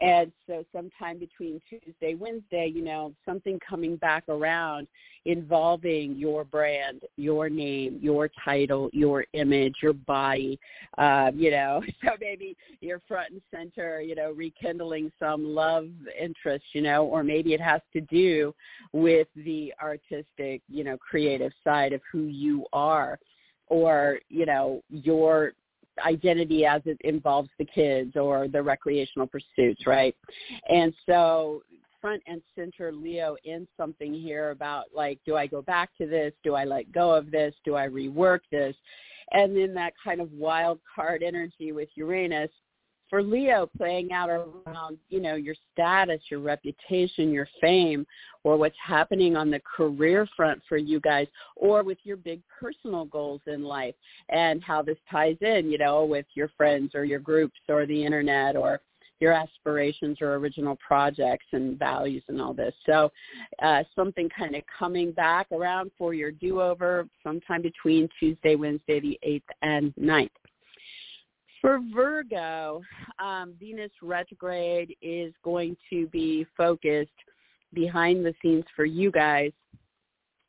And 0.00 0.32
so 0.46 0.64
sometime 0.72 1.18
between 1.18 1.60
Tuesday, 1.68 2.14
Wednesday, 2.14 2.70
you 2.72 2.82
know, 2.82 3.12
something 3.24 3.58
coming 3.66 3.96
back 3.96 4.24
around 4.28 4.86
involving 5.26 6.16
your 6.16 6.44
brand, 6.44 7.02
your 7.16 7.48
name, 7.48 7.98
your 8.00 8.30
title, 8.44 8.88
your 8.92 9.24
image, 9.32 9.74
your 9.82 9.92
body, 9.92 10.58
uh, 10.98 11.30
you 11.34 11.50
know, 11.50 11.82
so 12.04 12.10
maybe 12.20 12.56
you're 12.80 13.02
front 13.06 13.32
and 13.32 13.42
center, 13.54 14.00
you 14.00 14.14
know, 14.14 14.32
rekindling 14.32 15.12
some 15.18 15.44
love 15.44 15.88
interest, 16.20 16.64
you 16.72 16.82
know, 16.82 17.04
or 17.04 17.22
maybe 17.22 17.52
it 17.52 17.60
has 17.60 17.80
to 17.92 18.00
do 18.02 18.54
with 18.92 19.28
the 19.36 19.72
artistic, 19.82 20.62
you 20.68 20.84
know, 20.84 20.96
creative 20.96 21.52
side 21.64 21.92
of 21.92 22.00
who 22.10 22.24
you 22.24 22.64
are 22.72 23.18
or 23.70 24.18
you 24.28 24.44
know 24.44 24.82
your 24.90 25.52
identity 26.06 26.64
as 26.64 26.82
it 26.84 26.98
involves 27.02 27.50
the 27.58 27.64
kids 27.64 28.16
or 28.16 28.48
the 28.48 28.62
recreational 28.62 29.26
pursuits, 29.26 29.86
right? 29.86 30.14
And 30.68 30.92
so 31.06 31.62
front 32.00 32.22
and 32.26 32.40
center 32.54 32.92
Leo 32.92 33.36
in 33.44 33.68
something 33.76 34.14
here 34.14 34.50
about 34.50 34.86
like, 34.94 35.18
do 35.26 35.36
I 35.36 35.46
go 35.46 35.62
back 35.62 35.90
to 35.98 36.06
this? 36.06 36.32
Do 36.42 36.54
I 36.54 36.64
let 36.64 36.90
go 36.92 37.10
of 37.12 37.30
this? 37.30 37.54
Do 37.64 37.76
I 37.76 37.86
rework 37.88 38.40
this? 38.50 38.74
And 39.32 39.56
then 39.56 39.74
that 39.74 39.92
kind 40.02 40.20
of 40.20 40.32
wild 40.32 40.80
card 40.92 41.22
energy 41.22 41.72
with 41.72 41.88
Uranus 41.94 42.50
for 43.10 43.22
Leo, 43.22 43.68
playing 43.76 44.12
out 44.12 44.30
around, 44.30 44.96
you 45.08 45.20
know, 45.20 45.34
your 45.34 45.56
status, 45.72 46.20
your 46.30 46.40
reputation, 46.40 47.32
your 47.32 47.48
fame, 47.60 48.06
or 48.44 48.56
what's 48.56 48.76
happening 48.82 49.36
on 49.36 49.50
the 49.50 49.60
career 49.76 50.26
front 50.36 50.62
for 50.68 50.78
you 50.78 51.00
guys, 51.00 51.26
or 51.56 51.82
with 51.82 51.98
your 52.04 52.16
big 52.16 52.40
personal 52.58 53.04
goals 53.04 53.42
in 53.46 53.64
life, 53.64 53.94
and 54.30 54.62
how 54.62 54.80
this 54.80 54.96
ties 55.10 55.36
in, 55.40 55.70
you 55.70 55.76
know, 55.76 56.04
with 56.04 56.26
your 56.34 56.48
friends 56.56 56.94
or 56.94 57.04
your 57.04 57.18
groups 57.18 57.58
or 57.68 57.84
the 57.84 58.04
internet 58.04 58.56
or 58.56 58.80
your 59.20 59.32
aspirations 59.32 60.18
or 60.22 60.34
original 60.36 60.76
projects 60.76 61.44
and 61.52 61.78
values 61.78 62.22
and 62.28 62.40
all 62.40 62.54
this. 62.54 62.74
So 62.86 63.12
uh, 63.62 63.84
something 63.94 64.30
kind 64.36 64.56
of 64.56 64.62
coming 64.78 65.12
back 65.12 65.46
around 65.52 65.90
for 65.98 66.14
your 66.14 66.30
do-over 66.30 67.06
sometime 67.22 67.60
between 67.60 68.08
Tuesday, 68.18 68.56
Wednesday, 68.56 68.98
the 68.98 69.18
8th 69.26 69.42
and 69.60 69.94
9th. 70.00 70.30
For 71.60 71.78
Virgo, 71.94 72.82
um, 73.22 73.54
Venus 73.60 73.90
retrograde 74.02 74.96
is 75.02 75.32
going 75.44 75.76
to 75.90 76.06
be 76.08 76.46
focused 76.56 77.10
behind 77.74 78.24
the 78.24 78.34
scenes 78.42 78.64
for 78.74 78.84
you 78.84 79.10
guys. 79.10 79.52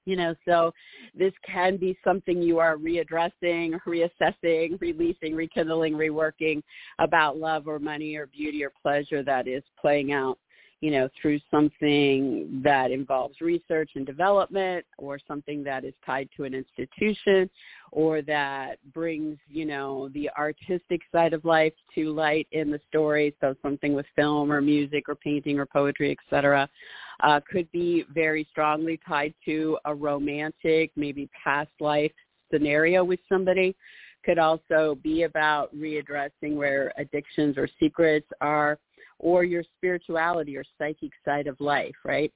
You 0.06 0.16
know 0.16 0.34
so 0.48 0.74
this 1.14 1.34
can 1.46 1.78
be 1.78 1.96
something 2.04 2.42
you 2.42 2.58
are 2.58 2.76
readdressing 2.76 3.80
reassessing 3.88 4.82
releasing 4.82 5.36
rekindling 5.36 5.94
reworking 5.94 6.64
about 6.98 7.38
love 7.38 7.68
or 7.68 7.78
money 7.78 8.16
or 8.16 8.26
beauty 8.26 8.64
or 8.64 8.72
pleasure 8.82 9.22
that 9.22 9.48
is 9.48 9.62
playing 9.80 10.12
out 10.12 10.40
you 10.82 10.90
know, 10.90 11.08
through 11.22 11.40
something 11.52 12.60
that 12.64 12.90
involves 12.90 13.40
research 13.40 13.92
and 13.96 14.06
development 14.06 14.84
or 14.98 15.20
something 15.28 15.64
that 15.64 15.86
is 15.86 15.94
tied 16.04 16.28
to 16.36 16.44
an 16.44 16.56
institution 16.56 17.48
or 17.92 18.24
that 18.24 18.78
brings, 18.92 19.38
you 19.48 19.66
know, 19.66 20.10
the 20.10 20.28
artistic 20.32 21.02
side 21.12 21.34
of 21.34 21.46
life 21.46 21.74
to 21.94 22.12
light 22.12 22.48
in 22.52 22.72
the 22.72 22.80
story. 22.90 23.36
So 23.40 23.56
something 23.62 23.94
with 23.94 24.08
film 24.16 24.52
or 24.52 24.60
music 24.60 25.08
or 25.08 25.16
painting 25.16 25.60
or 25.60 25.68
poetry, 25.68 26.18
etc. 26.20 26.68
Uh, 27.22 27.40
could 27.50 27.72
be 27.72 28.04
very 28.12 28.48
strongly 28.50 29.00
tied 29.08 29.36
to 29.46 29.78
a 29.86 29.94
romantic, 29.94 30.92
maybe 30.96 31.30
past 31.44 31.70
life 31.80 32.12
scenario 32.52 33.04
with 33.04 33.20
somebody 33.30 33.76
could 34.24 34.38
also 34.38 34.98
be 35.02 35.24
about 35.24 35.76
readdressing 35.76 36.56
where 36.56 36.94
addictions 36.98 37.58
or 37.58 37.68
secrets 37.80 38.28
are 38.40 38.78
or 39.22 39.44
your 39.44 39.64
spirituality 39.78 40.58
or 40.58 40.64
psychic 40.78 41.12
side 41.24 41.46
of 41.46 41.60
life, 41.62 41.94
right? 42.04 42.34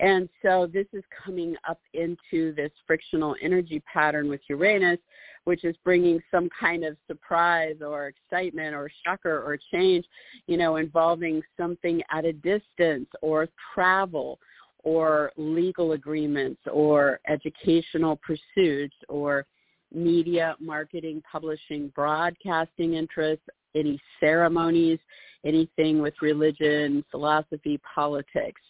And 0.00 0.28
so 0.42 0.68
this 0.72 0.86
is 0.92 1.02
coming 1.24 1.56
up 1.68 1.80
into 1.94 2.54
this 2.54 2.70
frictional 2.86 3.34
energy 3.42 3.82
pattern 3.92 4.28
with 4.28 4.42
Uranus, 4.48 4.98
which 5.44 5.64
is 5.64 5.74
bringing 5.82 6.20
some 6.30 6.50
kind 6.60 6.84
of 6.84 6.96
surprise 7.06 7.76
or 7.80 8.08
excitement 8.08 8.74
or 8.74 8.90
shocker 9.04 9.42
or 9.42 9.58
change, 9.72 10.04
you 10.46 10.58
know, 10.58 10.76
involving 10.76 11.42
something 11.56 12.02
at 12.12 12.26
a 12.26 12.34
distance 12.34 13.08
or 13.22 13.48
travel 13.74 14.38
or 14.84 15.32
legal 15.38 15.92
agreements 15.92 16.60
or 16.70 17.18
educational 17.28 18.20
pursuits 18.24 18.94
or 19.08 19.46
media, 19.92 20.54
marketing, 20.60 21.22
publishing, 21.30 21.90
broadcasting 21.94 22.94
interests, 22.94 23.46
any 23.74 23.98
ceremonies, 24.20 24.98
anything 25.44 26.00
with 26.00 26.14
religion, 26.22 27.04
philosophy, 27.10 27.80
politics. 27.94 28.60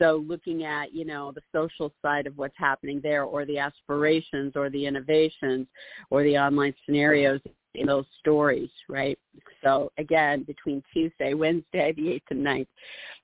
So 0.00 0.24
looking 0.26 0.64
at, 0.64 0.94
you 0.94 1.04
know, 1.04 1.32
the 1.32 1.42
social 1.52 1.92
side 2.02 2.26
of 2.26 2.36
what's 2.36 2.56
happening 2.56 3.00
there 3.02 3.24
or 3.24 3.44
the 3.44 3.58
aspirations 3.58 4.52
or 4.56 4.70
the 4.70 4.86
innovations 4.86 5.66
or 6.10 6.22
the 6.22 6.36
online 6.36 6.74
scenarios 6.84 7.40
in 7.74 7.86
those 7.86 8.06
stories, 8.20 8.70
right? 8.88 9.18
So 9.62 9.90
again, 9.98 10.44
between 10.44 10.82
Tuesday, 10.92 11.34
Wednesday, 11.34 11.92
the 11.92 12.02
8th 12.02 12.30
and 12.30 12.46
9th. 12.46 12.66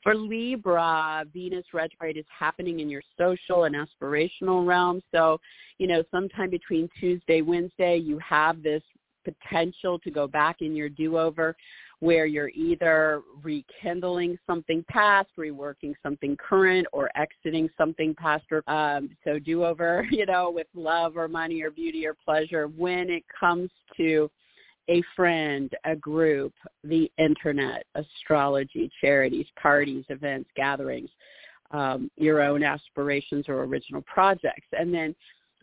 For 0.03 0.15
Libra, 0.15 1.25
Venus 1.33 1.65
retrograde 1.73 2.17
is 2.17 2.25
happening 2.39 2.81
in 2.81 2.89
your 2.89 3.03
social 3.19 3.65
and 3.65 3.75
aspirational 3.75 4.67
realm. 4.67 5.03
So, 5.13 5.41
you 5.79 5.87
know, 5.87 6.03
sometime 6.11 6.51
between 6.51 6.89
Tuesday, 6.99 7.41
Wednesday, 7.41 7.97
you 7.97 8.19
have 8.19 8.63
this 8.63 8.83
potential 9.25 9.99
to 10.01 10.11
go 10.11 10.27
back 10.27 10.57
in 10.61 10.75
your 10.75 10.89
do-over 10.89 11.57
where 12.03 12.27
you're 12.27 12.49
either 12.49 13.23
rekindling 13.45 14.37
something 14.45 14.85
past, 14.89 15.29
reworking 15.39 15.95
something 16.03 16.37
current, 16.37 16.85
or 16.93 17.09
exiting 17.15 17.71
something 17.79 18.13
past. 18.17 18.43
Or, 18.51 18.69
um, 18.69 19.09
so 19.23 19.39
do-over, 19.39 20.05
you 20.11 20.27
know, 20.27 20.51
with 20.51 20.67
love 20.75 21.17
or 21.17 21.29
money 21.29 21.63
or 21.63 21.71
beauty 21.71 22.05
or 22.05 22.15
pleasure 22.15 22.67
when 22.67 23.09
it 23.09 23.23
comes 23.39 23.71
to 23.99 24.29
a 24.91 25.01
friend, 25.15 25.71
a 25.85 25.95
group, 25.95 26.53
the 26.83 27.09
internet, 27.19 27.87
astrology, 27.95 28.91
charities, 29.01 29.47
parties, 29.55 30.05
events, 30.09 30.51
gatherings, 30.57 31.11
um, 31.71 32.11
your 32.17 32.43
own 32.43 32.65
aspirations 32.65 33.49
or 33.49 33.63
original 33.63 34.03
projects. 34.13 34.67
And 34.73 34.93
then 34.93 35.15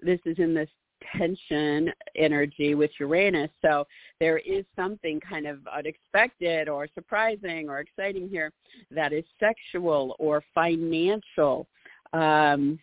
this 0.01 0.21
is 0.25 0.39
in 0.39 0.53
this 0.53 0.69
tension 1.17 1.91
energy 2.15 2.75
with 2.75 2.91
Uranus. 2.99 3.49
So 3.61 3.85
there 4.19 4.39
is 4.39 4.65
something 4.75 5.19
kind 5.19 5.47
of 5.47 5.59
unexpected 5.67 6.69
or 6.69 6.87
surprising 6.93 7.69
or 7.69 7.79
exciting 7.79 8.29
here 8.29 8.51
that 8.91 9.13
is 9.13 9.23
sexual 9.39 10.15
or 10.19 10.43
financial. 10.53 11.67
Um, 12.13 12.79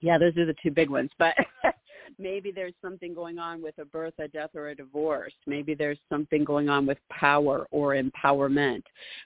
yeah, 0.00 0.18
those 0.18 0.36
are 0.36 0.46
the 0.46 0.54
two 0.62 0.70
big 0.70 0.90
ones. 0.90 1.10
But 1.18 1.34
maybe 2.18 2.50
there's 2.50 2.74
something 2.82 3.14
going 3.14 3.38
on 3.38 3.62
with 3.62 3.78
a 3.78 3.84
birth, 3.84 4.14
a 4.18 4.28
death, 4.28 4.50
or 4.54 4.68
a 4.68 4.74
divorce. 4.74 5.32
Maybe 5.46 5.74
there's 5.74 5.98
something 6.08 6.44
going 6.44 6.68
on 6.68 6.86
with 6.86 6.98
power 7.10 7.66
or 7.70 7.94
empowerment. 7.94 8.82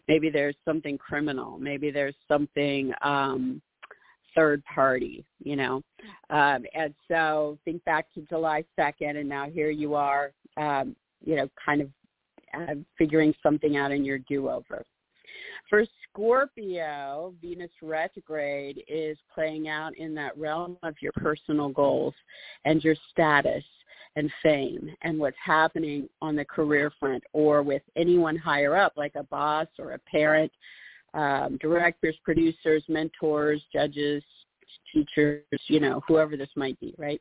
Maybe 0.08 0.30
there's 0.30 0.56
something 0.64 0.98
criminal. 0.98 1.58
Maybe 1.58 1.90
there's 1.90 2.14
something 2.28 2.92
um, 3.02 3.60
third 4.36 4.62
party, 4.64 5.24
you 5.42 5.56
know. 5.56 5.82
Um, 6.30 6.64
and 6.74 6.94
so 7.08 7.58
think 7.64 7.84
back 7.84 8.06
to 8.14 8.20
July 8.22 8.64
2nd, 8.78 9.18
and 9.18 9.28
now 9.28 9.48
here 9.48 9.70
you 9.70 9.94
are, 9.94 10.32
um, 10.56 10.94
you 11.24 11.34
know, 11.34 11.48
kind 11.64 11.80
of 11.80 11.88
uh, 12.54 12.74
figuring 12.96 13.34
something 13.42 13.76
out 13.76 13.90
in 13.90 14.04
your 14.04 14.18
do-over. 14.18 14.84
For 15.68 15.84
Scorpio, 16.08 17.34
Venus 17.42 17.70
retrograde 17.82 18.84
is 18.86 19.18
playing 19.34 19.68
out 19.68 19.96
in 19.96 20.14
that 20.14 20.38
realm 20.38 20.78
of 20.84 20.94
your 21.00 21.12
personal 21.12 21.68
goals 21.70 22.14
and 22.64 22.82
your 22.84 22.94
status 23.10 23.64
and 24.14 24.30
fame 24.42 24.94
and 25.02 25.18
what's 25.18 25.36
happening 25.44 26.08
on 26.22 26.36
the 26.36 26.44
career 26.44 26.92
front 26.98 27.22
or 27.32 27.62
with 27.62 27.82
anyone 27.96 28.36
higher 28.36 28.76
up 28.76 28.92
like 28.96 29.14
a 29.16 29.24
boss 29.24 29.66
or 29.78 29.92
a 29.92 29.98
parent 30.10 30.52
um, 31.16 31.58
directors, 31.60 32.14
producers, 32.22 32.84
mentors, 32.88 33.62
judges, 33.72 34.22
teachers, 34.92 35.42
you 35.66 35.80
know, 35.80 36.02
whoever 36.06 36.36
this 36.36 36.50
might 36.56 36.78
be, 36.78 36.94
right? 36.98 37.20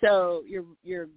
So 0.00 0.42
you're 0.46 0.64
you're 0.82 1.08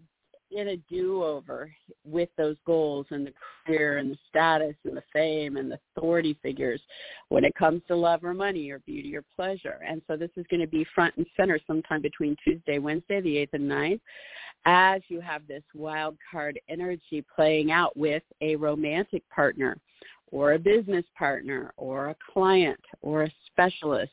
in 0.51 0.69
a 0.69 0.77
do-over 0.89 1.71
with 2.05 2.27
those 2.37 2.57
goals 2.65 3.05
and 3.11 3.25
the 3.25 3.33
career 3.65 3.99
and 3.99 4.11
the 4.11 4.17
status 4.27 4.75
and 4.83 4.97
the 4.97 5.03
fame 5.13 5.55
and 5.55 5.71
the 5.71 5.79
authority 5.95 6.37
figures 6.43 6.81
when 7.29 7.45
it 7.45 7.55
comes 7.55 7.81
to 7.87 7.95
love 7.95 8.21
or 8.25 8.33
money 8.33 8.69
or 8.69 8.79
beauty 8.79 9.15
or 9.15 9.23
pleasure. 9.33 9.79
And 9.87 10.01
so 10.07 10.17
this 10.17 10.31
is 10.35 10.45
going 10.49 10.59
to 10.59 10.67
be 10.67 10.85
front 10.93 11.15
and 11.15 11.25
center 11.37 11.57
sometime 11.65 12.01
between 12.01 12.35
Tuesday, 12.43 12.79
Wednesday, 12.79 13.21
the 13.21 13.35
8th 13.37 13.53
and 13.53 13.71
9th, 13.71 14.01
as 14.65 15.01
you 15.07 15.21
have 15.21 15.47
this 15.47 15.63
wild 15.73 16.17
card 16.29 16.59
energy 16.67 17.23
playing 17.33 17.71
out 17.71 17.95
with 17.95 18.23
a 18.41 18.57
romantic 18.57 19.23
partner 19.29 19.77
or 20.31 20.53
a 20.53 20.59
business 20.59 21.05
partner 21.17 21.73
or 21.77 22.09
a 22.09 22.15
client 22.33 22.79
or 23.01 23.23
a 23.23 23.31
specialist 23.47 24.11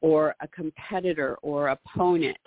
or 0.00 0.34
a 0.40 0.48
competitor 0.48 1.36
or 1.42 1.68
opponent 1.68 2.38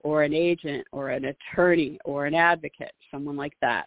or 0.00 0.22
an 0.22 0.32
agent 0.32 0.86
or 0.92 1.10
an 1.10 1.26
attorney 1.26 1.98
or 2.04 2.26
an 2.26 2.34
advocate, 2.34 2.92
someone 3.10 3.36
like 3.36 3.54
that. 3.60 3.86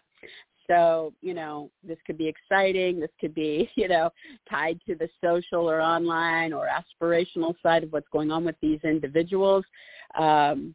So, 0.66 1.12
you 1.20 1.34
know, 1.34 1.70
this 1.86 1.98
could 2.06 2.16
be 2.16 2.28
exciting. 2.28 2.98
This 2.98 3.10
could 3.20 3.34
be, 3.34 3.70
you 3.76 3.88
know, 3.88 4.10
tied 4.48 4.80
to 4.86 4.94
the 4.94 5.08
social 5.22 5.68
or 5.68 5.80
online 5.80 6.52
or 6.52 6.68
aspirational 6.68 7.54
side 7.62 7.84
of 7.84 7.92
what's 7.92 8.08
going 8.12 8.30
on 8.30 8.44
with 8.44 8.56
these 8.60 8.80
individuals. 8.84 9.64
Um, 10.18 10.74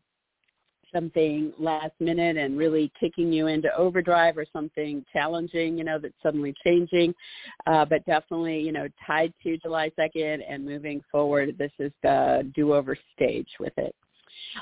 something 0.93 1.53
last 1.57 1.93
minute 1.99 2.37
and 2.37 2.57
really 2.57 2.91
kicking 2.99 3.31
you 3.31 3.47
into 3.47 3.73
overdrive 3.75 4.37
or 4.37 4.45
something 4.51 5.05
challenging, 5.11 5.77
you 5.77 5.83
know, 5.83 5.99
that's 5.99 6.13
suddenly 6.21 6.53
changing. 6.63 7.13
Uh, 7.67 7.85
but 7.85 8.05
definitely, 8.05 8.59
you 8.59 8.71
know, 8.71 8.87
tied 9.05 9.33
to 9.43 9.57
July 9.57 9.91
2nd 9.97 10.41
and 10.47 10.65
moving 10.65 11.01
forward, 11.11 11.55
this 11.57 11.71
is 11.79 11.91
the 12.03 12.49
do-over 12.55 12.97
stage 13.15 13.49
with 13.59 13.73
it. 13.77 13.95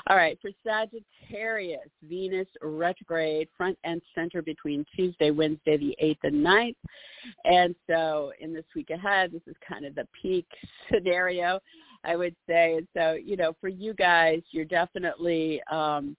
All 0.08 0.16
right, 0.16 0.38
for 0.40 0.50
Sagittarius, 0.64 1.88
Venus 2.02 2.48
retrograde 2.62 3.48
front 3.56 3.78
and 3.84 4.00
center 4.14 4.42
between 4.42 4.84
Tuesday, 4.94 5.30
Wednesday, 5.30 5.76
the 5.76 5.96
8th 6.02 6.18
and 6.24 6.44
9th. 6.44 6.76
And 7.44 7.74
so 7.88 8.32
in 8.40 8.52
this 8.52 8.64
week 8.74 8.90
ahead, 8.90 9.32
this 9.32 9.42
is 9.46 9.56
kind 9.66 9.84
of 9.84 9.94
the 9.94 10.06
peak 10.20 10.46
scenario, 10.92 11.60
I 12.04 12.16
would 12.16 12.34
say. 12.48 12.76
And 12.76 12.88
so, 12.96 13.12
you 13.12 13.36
know, 13.36 13.54
for 13.60 13.68
you 13.68 13.94
guys, 13.94 14.42
you're 14.50 14.64
definitely 14.64 15.60
um, 15.70 16.16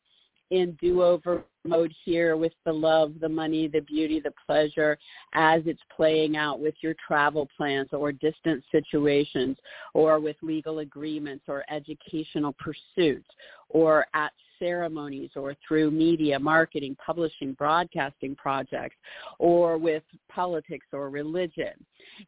in 0.52 0.78
do-over 0.82 1.44
mode 1.64 1.94
here 2.04 2.36
with 2.38 2.54
the 2.66 2.72
love, 2.72 3.14
the 3.22 3.30
money, 3.30 3.68
the 3.68 3.82
beauty, 3.82 4.20
the 4.20 4.34
pleasure 4.46 4.98
as 5.34 5.62
it's 5.66 5.82
playing 5.96 6.38
out 6.38 6.60
with 6.60 6.74
your 6.82 6.96
travel 7.06 7.48
plans 7.56 7.90
or 7.92 8.12
distant 8.12 8.64
situations 8.72 9.58
or 9.94 10.20
with 10.20 10.36
legal 10.42 10.80
agreements 10.80 11.46
or 11.48 11.64
educational 11.70 12.56
pursuits 12.58 13.28
or 13.70 14.08
at 14.14 14.32
ceremonies 14.60 15.32
or 15.36 15.56
through 15.68 15.92
media, 15.92 16.38
marketing, 16.38 16.96
publishing, 17.04 17.54
broadcasting 17.54 18.36
projects, 18.36 18.96
or 19.40 19.78
with 19.78 20.04
politics 20.30 20.86
or 20.94 21.10
religion. 21.10 21.74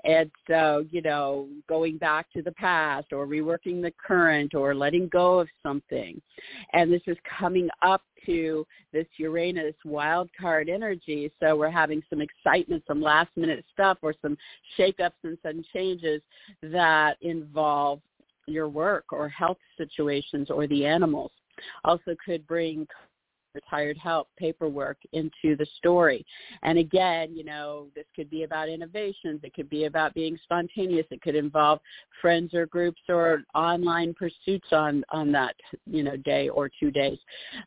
And 0.04 0.32
so, 0.48 0.86
you 0.90 1.02
know, 1.02 1.48
going 1.68 1.98
back 1.98 2.32
to 2.34 2.42
the 2.42 2.52
past 2.54 3.14
or 3.14 3.28
reworking 3.28 3.82
the 3.82 3.94
current 4.06 4.56
or 4.56 4.74
letting 4.74 5.08
go 5.10 5.40
of 5.40 5.48
something. 5.62 6.22
And 6.74 6.92
this 6.92 7.02
is 7.08 7.18
coming 7.40 7.70
up 7.82 8.02
to 8.26 8.66
this 8.94 9.08
Uranus 9.18 9.76
wild 9.84 10.30
card 10.40 10.70
energy. 10.70 11.32
So 11.40 11.56
we're 11.56 11.70
having 11.70 12.04
some 12.10 12.22
excitement, 12.22 12.84
some 12.88 13.02
last 13.02 13.30
minute 13.36 13.66
stuff 13.74 13.98
or 14.02 14.14
some 14.22 14.38
shakeups 14.78 15.12
and 15.24 15.38
sudden 15.44 15.64
changes 15.74 16.22
that 16.62 17.18
involve 17.22 18.02
your 18.48 18.70
work 18.70 19.06
or 19.12 19.30
health 19.30 19.58
situations 19.78 20.50
or 20.50 20.68
the 20.68 20.86
animals 20.86 21.32
also 21.84 22.16
could 22.26 22.46
bring 22.48 22.88
retired 23.54 23.98
help 23.98 24.28
paperwork 24.38 24.98
into 25.14 25.56
the 25.58 25.66
story. 25.78 26.26
And 26.64 26.78
again, 26.78 27.36
you 27.36 27.44
know, 27.44 27.88
this 27.96 28.06
could 28.16 28.30
be 28.30 28.44
about 28.44 28.70
innovations. 28.70 29.42
It 29.44 29.54
could 29.54 29.70
be 29.70 29.86
about 29.86 30.14
being 30.14 30.38
spontaneous. 30.44 31.06
It 31.12 31.22
could 31.22 31.36
involve 31.36 31.80
friends 32.22 32.54
or 32.54 32.66
groups 32.66 33.02
or 33.10 33.44
online 33.54 34.14
pursuits 34.14 34.68
on, 34.72 35.04
on 35.10 35.32
that, 35.34 35.56
you 35.86 36.04
know, 36.04 36.18
day 36.18 36.50
or 36.50 36.70
two 36.80 36.92
days. 36.92 37.18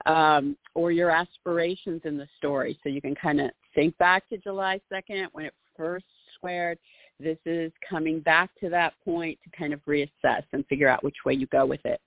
Um, 0.06 0.56
or 0.74 0.90
your 0.90 1.10
aspirations 1.10 2.02
in 2.04 2.16
the 2.16 2.28
story. 2.36 2.78
So 2.82 2.88
you 2.88 3.00
can 3.00 3.14
kind 3.14 3.40
of 3.40 3.50
think 3.74 3.96
back 3.98 4.28
to 4.28 4.38
July 4.38 4.80
2nd 4.92 5.26
when 5.32 5.46
it 5.46 5.54
first 5.76 6.06
squared. 6.34 6.78
This 7.20 7.38
is 7.46 7.72
coming 7.88 8.20
back 8.20 8.50
to 8.60 8.68
that 8.70 8.94
point 9.04 9.38
to 9.44 9.56
kind 9.56 9.72
of 9.72 9.80
reassess 9.86 10.42
and 10.52 10.66
figure 10.66 10.88
out 10.88 11.04
which 11.04 11.14
way 11.24 11.34
you 11.34 11.46
go 11.46 11.64
with 11.64 11.84
it. 11.84 12.00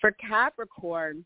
For 0.00 0.12
Capricorn, 0.12 1.24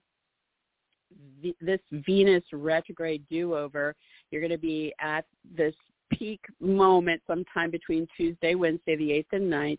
this 1.61 1.81
Venus 1.93 2.43
retrograde 2.53 3.23
do-over, 3.31 3.95
you're 4.31 4.41
going 4.41 4.51
to 4.51 4.59
be 4.59 4.93
at 5.01 5.25
this 5.57 5.75
peak 6.13 6.41
moment 6.61 7.21
sometime 7.27 7.71
between 7.71 8.07
Tuesday, 8.17 8.55
Wednesday, 8.55 8.97
the 8.97 9.11
8th 9.11 9.33
and 9.33 9.53
9th. 9.53 9.79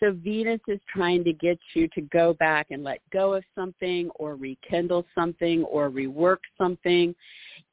So 0.00 0.12
Venus 0.12 0.60
is 0.68 0.80
trying 0.92 1.24
to 1.24 1.32
get 1.32 1.58
you 1.74 1.88
to 1.88 2.00
go 2.02 2.34
back 2.34 2.68
and 2.70 2.84
let 2.84 3.00
go 3.12 3.34
of 3.34 3.44
something 3.54 4.10
or 4.16 4.36
rekindle 4.36 5.04
something 5.14 5.64
or 5.64 5.90
rework 5.90 6.38
something 6.58 7.14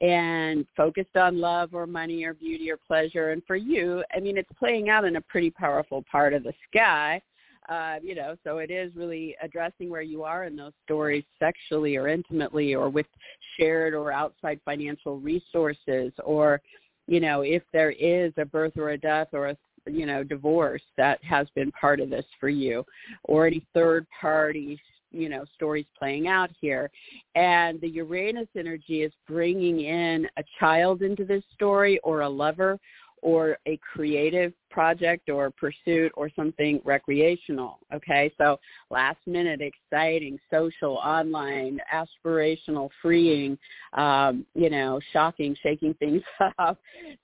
and 0.01 0.65
focused 0.75 1.15
on 1.15 1.39
love 1.39 1.73
or 1.73 1.85
money 1.85 2.23
or 2.23 2.33
beauty 2.33 2.71
or 2.71 2.77
pleasure. 2.77 3.31
And 3.31 3.41
for 3.45 3.55
you, 3.55 4.03
I 4.15 4.19
mean, 4.19 4.37
it's 4.37 4.49
playing 4.57 4.89
out 4.89 5.05
in 5.05 5.17
a 5.17 5.21
pretty 5.21 5.49
powerful 5.49 6.03
part 6.09 6.33
of 6.33 6.43
the 6.43 6.53
sky 6.69 7.21
uh, 7.69 7.95
you 8.01 8.15
know, 8.15 8.35
so 8.43 8.57
it 8.57 8.71
is 8.71 8.95
really 8.95 9.35
addressing 9.41 9.89
where 9.89 10.01
you 10.01 10.23
are 10.23 10.45
in 10.45 10.55
those 10.55 10.73
stories 10.83 11.23
sexually 11.39 11.95
or 11.95 12.07
intimately 12.07 12.75
or 12.75 12.89
with 12.89 13.05
shared 13.57 13.93
or 13.93 14.11
outside 14.11 14.59
financial 14.65 15.19
resources 15.19 16.11
or, 16.23 16.61
you 17.07 17.19
know, 17.19 17.41
if 17.41 17.63
there 17.71 17.91
is 17.91 18.33
a 18.37 18.45
birth 18.45 18.77
or 18.77 18.91
a 18.91 18.97
death 18.97 19.27
or 19.33 19.47
a 19.47 19.57
you 19.85 20.05
know 20.05 20.23
divorce 20.23 20.81
that 20.95 21.21
has 21.25 21.45
been 21.55 21.69
part 21.73 21.99
of 21.99 22.09
this 22.09 22.23
for 22.39 22.47
you 22.47 22.85
or 23.25 23.45
any 23.45 23.65
third 23.73 24.07
party 24.21 24.79
you 25.13 25.29
know 25.29 25.45
stories 25.55 25.85
playing 25.97 26.27
out 26.27 26.49
here. 26.59 26.89
And 27.35 27.79
the 27.79 27.87
uranus 27.87 28.47
energy 28.57 29.03
is 29.03 29.13
bringing 29.27 29.81
in 29.81 30.27
a 30.37 30.43
child 30.59 31.01
into 31.01 31.23
this 31.23 31.43
story 31.53 31.99
or 32.03 32.21
a 32.21 32.29
lover 32.29 32.79
or 33.23 33.57
a 33.65 33.77
creative 33.77 34.53
project 34.69 35.29
or 35.29 35.49
pursuit 35.49 36.11
or 36.15 36.29
something 36.35 36.81
recreational. 36.83 37.79
Okay, 37.93 38.31
so 38.37 38.59
last 38.89 39.19
minute, 39.25 39.61
exciting, 39.61 40.37
social, 40.51 40.95
online, 40.95 41.79
aspirational, 41.93 42.89
freeing, 43.01 43.57
um, 43.93 44.45
you 44.53 44.69
know, 44.69 44.99
shocking, 45.13 45.55
shaking 45.63 45.93
things 45.95 46.21
up. 46.59 46.77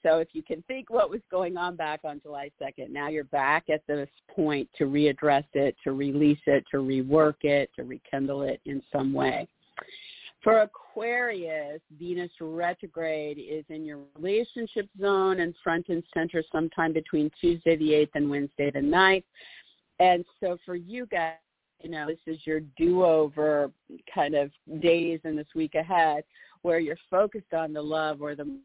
So 0.04 0.20
if 0.20 0.30
you 0.32 0.42
can 0.42 0.64
think 0.68 0.90
what 0.90 1.10
was 1.10 1.22
going 1.30 1.58
on 1.58 1.76
back 1.76 2.02
on 2.06 2.22
July 2.22 2.50
2nd, 2.62 2.92
now 2.92 3.10
you're 3.10 3.26
back 3.26 3.66
at 3.70 3.86
this 3.86 4.10
point 4.34 4.70
to 4.78 4.86
readdress 4.86 5.46
it, 5.54 5.76
to 5.84 5.92
release 5.92 6.40
it, 6.46 6.64
to 6.72 6.78
rework 6.78 7.44
it, 7.44 7.70
to 7.76 7.84
rekindle 7.84 8.44
it 8.44 8.62
in 8.66 8.82
some 8.92 9.12
way. 9.12 9.48
For 10.44 10.62
Aquarius, 10.62 11.82
Venus 12.00 12.32
retrograde 12.40 13.38
is 13.38 13.66
in 13.68 13.84
your 13.84 14.00
relationship 14.16 14.88
zone 15.00 15.42
and 15.42 15.54
front 15.62 15.90
and 15.90 16.02
center 16.14 16.44
sometime 16.50 16.94
between 16.94 17.30
Tuesday 17.42 17.76
the 17.76 17.92
8th 17.92 18.12
and 18.16 18.30
Wednesday 18.30 18.72
the 18.72 18.80
9th. 18.80 19.24
And 20.00 20.24
so 20.40 20.58
for 20.66 20.76
you 20.76 21.06
guys, 21.08 21.34
you 21.82 21.90
know, 21.90 22.08
this 22.08 22.20
is 22.26 22.40
your 22.46 22.62
do-over 22.78 23.72
kind 24.14 24.36
of 24.36 24.52
days 24.82 25.20
in 25.26 25.36
this 25.36 25.48
week 25.56 25.76
ahead 25.76 26.24
where 26.62 26.80
you're 26.80 26.98
focused 27.10 27.54
on 27.54 27.74
the 27.74 27.82
love 27.82 28.22
or 28.22 28.36
the 28.36 28.60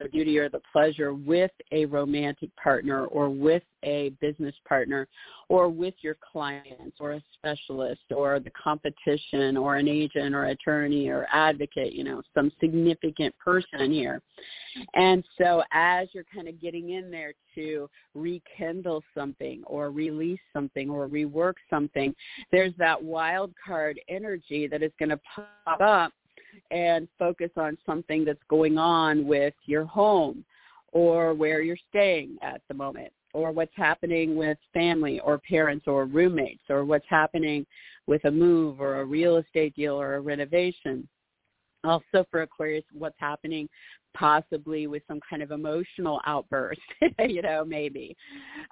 the 0.00 0.08
beauty 0.08 0.38
or 0.38 0.48
the 0.48 0.60
pleasure 0.72 1.12
with 1.12 1.50
a 1.72 1.84
romantic 1.86 2.50
partner 2.56 3.06
or 3.06 3.28
with 3.28 3.62
a 3.84 4.10
business 4.20 4.54
partner 4.66 5.06
or 5.48 5.68
with 5.68 5.94
your 6.00 6.16
clients 6.32 6.96
or 7.00 7.12
a 7.12 7.22
specialist 7.34 8.00
or 8.14 8.40
the 8.40 8.50
competition 8.50 9.56
or 9.56 9.76
an 9.76 9.88
agent 9.88 10.34
or 10.34 10.46
attorney 10.46 11.08
or 11.08 11.26
advocate, 11.32 11.92
you 11.92 12.04
know, 12.04 12.22
some 12.34 12.50
significant 12.60 13.34
person 13.38 13.92
here. 13.92 14.22
And 14.94 15.24
so 15.38 15.62
as 15.72 16.08
you're 16.12 16.24
kind 16.32 16.48
of 16.48 16.60
getting 16.60 16.90
in 16.90 17.10
there 17.10 17.32
to 17.56 17.88
rekindle 18.14 19.02
something 19.14 19.62
or 19.66 19.90
release 19.90 20.40
something 20.52 20.88
or 20.88 21.08
rework 21.08 21.54
something, 21.68 22.14
there's 22.52 22.74
that 22.78 23.02
wild 23.02 23.52
card 23.64 24.00
energy 24.08 24.66
that 24.68 24.82
is 24.82 24.92
going 24.98 25.10
to 25.10 25.20
pop 25.34 25.80
up 25.80 26.12
and 26.70 27.08
focus 27.18 27.50
on 27.56 27.76
something 27.84 28.24
that's 28.24 28.42
going 28.48 28.78
on 28.78 29.26
with 29.26 29.54
your 29.66 29.84
home 29.84 30.44
or 30.92 31.34
where 31.34 31.62
you're 31.62 31.76
staying 31.88 32.36
at 32.42 32.60
the 32.68 32.74
moment 32.74 33.12
or 33.32 33.52
what's 33.52 33.74
happening 33.76 34.36
with 34.36 34.58
family 34.72 35.20
or 35.20 35.38
parents 35.38 35.86
or 35.86 36.04
roommates 36.04 36.62
or 36.68 36.84
what's 36.84 37.06
happening 37.08 37.64
with 38.06 38.24
a 38.24 38.30
move 38.30 38.80
or 38.80 39.00
a 39.00 39.04
real 39.04 39.36
estate 39.36 39.74
deal 39.74 39.94
or 39.94 40.14
a 40.14 40.20
renovation. 40.20 41.06
Also 41.84 42.26
for 42.30 42.42
Aquarius, 42.42 42.84
what's 42.92 43.18
happening 43.18 43.68
possibly 44.14 44.86
with 44.86 45.02
some 45.06 45.20
kind 45.28 45.42
of 45.42 45.50
emotional 45.50 46.20
outburst, 46.26 46.80
you 47.20 47.42
know, 47.42 47.64
maybe. 47.64 48.16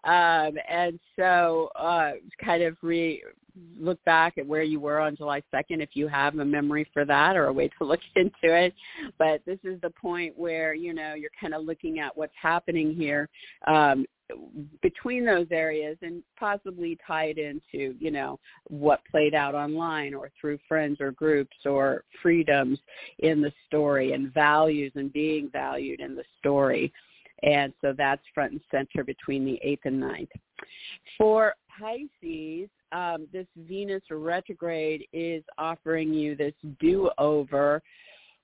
Um, 0.04 0.54
and 0.68 0.98
so 1.16 1.70
uh, 1.76 2.12
kind 2.44 2.62
of 2.62 2.76
re 2.82 3.22
look 3.78 4.02
back 4.04 4.38
at 4.38 4.46
where 4.46 4.62
you 4.62 4.80
were 4.80 5.00
on 5.00 5.16
July 5.16 5.42
2nd 5.54 5.82
if 5.82 5.90
you 5.94 6.08
have 6.08 6.38
a 6.38 6.44
memory 6.44 6.88
for 6.92 7.04
that 7.04 7.36
or 7.36 7.46
a 7.46 7.52
way 7.52 7.68
to 7.78 7.84
look 7.84 8.00
into 8.16 8.54
it. 8.54 8.74
But 9.18 9.42
this 9.46 9.58
is 9.64 9.80
the 9.80 9.90
point 9.90 10.38
where, 10.38 10.74
you 10.74 10.94
know, 10.94 11.14
you're 11.14 11.30
kind 11.40 11.54
of 11.54 11.64
looking 11.64 11.98
at 11.98 12.16
what's 12.16 12.34
happening 12.40 12.94
here 12.94 13.28
um, 13.66 14.04
between 14.82 15.24
those 15.24 15.46
areas 15.50 15.96
and 16.02 16.22
possibly 16.38 16.98
tied 17.06 17.38
into, 17.38 17.94
you 17.98 18.10
know, 18.10 18.38
what 18.68 19.00
played 19.10 19.34
out 19.34 19.54
online 19.54 20.14
or 20.14 20.30
through 20.40 20.58
friends 20.68 20.98
or 21.00 21.12
groups 21.12 21.56
or 21.64 22.04
freedoms 22.22 22.78
in 23.20 23.40
the 23.40 23.52
story 23.66 24.12
and 24.12 24.32
values 24.34 24.92
and 24.96 25.12
being 25.12 25.48
valued 25.50 26.00
in 26.00 26.14
the 26.14 26.24
story. 26.38 26.92
And 27.42 27.72
so 27.80 27.94
that's 27.96 28.22
front 28.34 28.52
and 28.52 28.60
center 28.70 29.04
between 29.04 29.44
the 29.44 29.60
8th 29.64 29.78
and 29.84 30.00
ninth. 30.00 30.30
For 31.16 31.54
Pisces, 31.78 32.68
um, 32.92 33.26
this 33.32 33.46
Venus 33.56 34.02
retrograde 34.10 35.06
is 35.12 35.42
offering 35.58 36.12
you 36.12 36.34
this 36.34 36.54
do-over 36.80 37.82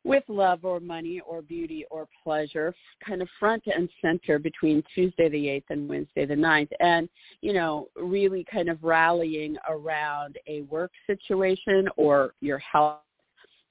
with 0.05 0.23
love 0.29 0.64
or 0.64 0.81
money 0.81 1.20
or 1.27 1.40
beauty 1.42 1.85
or 1.90 2.07
pleasure 2.23 2.75
kind 3.05 3.23
of 3.23 3.29
front 3.40 3.62
and 3.66 3.88
center 4.03 4.38
between 4.38 4.83
Tuesday 4.94 5.29
the 5.31 5.47
8th 5.47 5.64
and 5.70 5.88
Wednesday 5.88 6.27
the 6.27 6.35
9th 6.35 6.68
and 6.81 7.09
you 7.40 7.55
know 7.55 7.88
really 7.97 8.44
kind 8.53 8.68
of 8.68 8.85
rallying 8.85 9.57
around 9.68 10.37
a 10.47 10.61
work 10.62 10.90
situation 11.07 11.88
or 11.97 12.35
your 12.40 12.59
health 12.59 12.99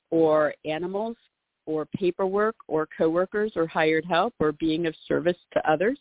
or 0.10 0.56
animals 0.66 1.16
or 1.66 1.86
paperwork 1.96 2.56
or 2.68 2.88
coworkers 2.98 3.54
or 3.56 3.68
hired 3.68 4.04
help 4.04 4.34
or 4.40 4.54
being 4.54 4.88
of 4.88 4.96
service 5.08 5.38
to 5.54 5.72
others 5.72 6.00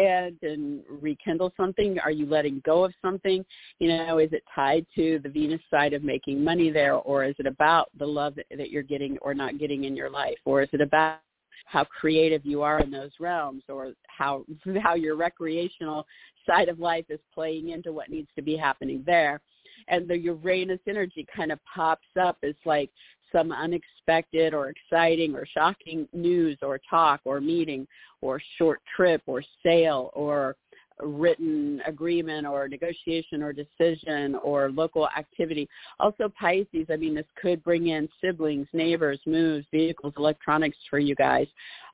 and 0.00 0.82
rekindle 0.88 1.52
something? 1.56 1.98
Are 1.98 2.10
you 2.10 2.26
letting 2.26 2.62
go 2.64 2.84
of 2.84 2.92
something? 3.02 3.44
You 3.78 3.88
know, 3.88 4.18
is 4.18 4.32
it 4.32 4.42
tied 4.54 4.86
to 4.96 5.20
the 5.22 5.28
Venus 5.28 5.60
side 5.70 5.92
of 5.92 6.02
making 6.02 6.42
money 6.42 6.70
there, 6.70 6.94
or 6.94 7.24
is 7.24 7.34
it 7.38 7.46
about 7.46 7.90
the 7.98 8.06
love 8.06 8.34
that, 8.36 8.70
you're 8.70 8.82
getting 8.82 9.18
or 9.18 9.34
not 9.34 9.58
getting 9.58 9.84
in 9.84 9.96
your 9.96 10.10
life, 10.10 10.38
or 10.44 10.62
is 10.62 10.68
it 10.72 10.80
about 10.80 11.18
how 11.66 11.84
creative 11.84 12.44
you 12.44 12.62
are 12.62 12.80
in 12.80 12.90
those 12.90 13.12
realms, 13.20 13.62
or 13.68 13.92
how 14.06 14.44
how 14.82 14.94
your 14.94 15.16
recreational 15.16 16.06
side 16.46 16.68
of 16.68 16.78
life 16.78 17.04
is 17.08 17.20
playing 17.34 17.70
into 17.70 17.92
what 17.92 18.10
needs 18.10 18.28
to 18.36 18.42
be 18.42 18.56
happening 18.56 19.02
there? 19.06 19.40
And 19.88 20.06
the 20.06 20.16
Uranus 20.16 20.80
energy 20.86 21.26
kind 21.34 21.50
of 21.50 21.58
pops 21.64 22.06
up 22.20 22.38
as 22.42 22.54
like 22.64 22.90
some 23.32 23.52
unexpected 23.52 24.54
or 24.54 24.70
exciting 24.70 25.34
or 25.34 25.46
shocking 25.46 26.08
news 26.12 26.58
or 26.62 26.80
talk 26.88 27.20
or 27.24 27.40
meeting 27.40 27.86
or 28.20 28.40
short 28.58 28.80
trip 28.96 29.22
or 29.26 29.42
sale 29.62 30.10
or 30.14 30.56
written 31.02 31.80
agreement 31.86 32.46
or 32.46 32.68
negotiation 32.68 33.42
or 33.42 33.52
decision 33.52 34.34
or 34.36 34.70
local 34.70 35.08
activity. 35.16 35.68
Also 35.98 36.30
Pisces, 36.38 36.86
I 36.90 36.96
mean, 36.96 37.14
this 37.14 37.26
could 37.40 37.62
bring 37.64 37.88
in 37.88 38.08
siblings, 38.20 38.66
neighbors, 38.72 39.20
moves, 39.26 39.66
vehicles, 39.72 40.12
electronics 40.16 40.76
for 40.88 40.98
you 40.98 41.14
guys. 41.14 41.46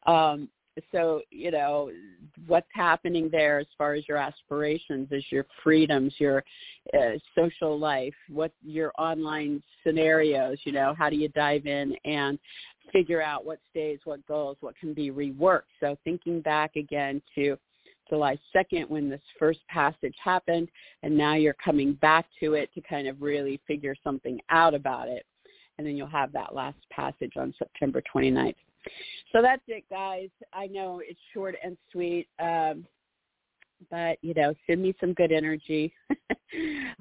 Um, 0.06 0.48
so 0.92 1.22
you 1.30 1.50
know 1.50 1.90
what's 2.46 2.68
happening 2.72 3.28
there 3.32 3.58
as 3.58 3.66
far 3.78 3.94
as 3.94 4.06
your 4.06 4.18
aspirations 4.18 5.08
is 5.10 5.24
your 5.30 5.46
freedoms 5.62 6.12
your 6.18 6.44
uh, 6.92 7.12
social 7.34 7.78
life 7.78 8.14
what 8.28 8.52
your 8.62 8.92
online 8.98 9.62
scenarios 9.82 10.58
you 10.64 10.72
know 10.72 10.94
how 10.98 11.08
do 11.08 11.16
you 11.16 11.28
dive 11.30 11.66
in 11.66 11.94
and 12.04 12.38
figure 12.92 13.22
out 13.22 13.44
what 13.44 13.58
stays 13.70 13.98
what 14.04 14.24
goes 14.26 14.56
what 14.60 14.76
can 14.78 14.94
be 14.94 15.10
reworked. 15.10 15.62
So 15.80 15.96
thinking 16.04 16.40
back 16.40 16.76
again 16.76 17.22
to 17.34 17.56
July 18.08 18.38
2nd 18.54 18.88
when 18.88 19.10
this 19.10 19.20
first 19.38 19.60
passage 19.68 20.14
happened 20.22 20.68
and 21.02 21.16
now 21.16 21.34
you're 21.34 21.54
coming 21.54 21.94
back 21.94 22.26
to 22.40 22.54
it 22.54 22.72
to 22.74 22.80
kind 22.82 23.08
of 23.08 23.20
really 23.20 23.60
figure 23.66 23.96
something 24.04 24.40
out 24.50 24.74
about 24.74 25.08
it. 25.08 25.24
And 25.78 25.86
then 25.86 25.96
you'll 25.96 26.06
have 26.06 26.32
that 26.32 26.54
last 26.54 26.78
passage 26.90 27.32
on 27.36 27.52
September 27.58 28.02
29th 28.14 28.54
so 29.32 29.42
that's 29.42 29.62
it, 29.68 29.84
guys. 29.90 30.28
I 30.52 30.66
know 30.66 31.00
it's 31.04 31.20
short 31.32 31.56
and 31.62 31.76
sweet, 31.92 32.28
um, 32.38 32.86
but 33.90 34.18
you 34.22 34.34
know, 34.34 34.54
send 34.66 34.82
me 34.82 34.94
some 35.00 35.12
good 35.12 35.32
energy. 35.32 35.92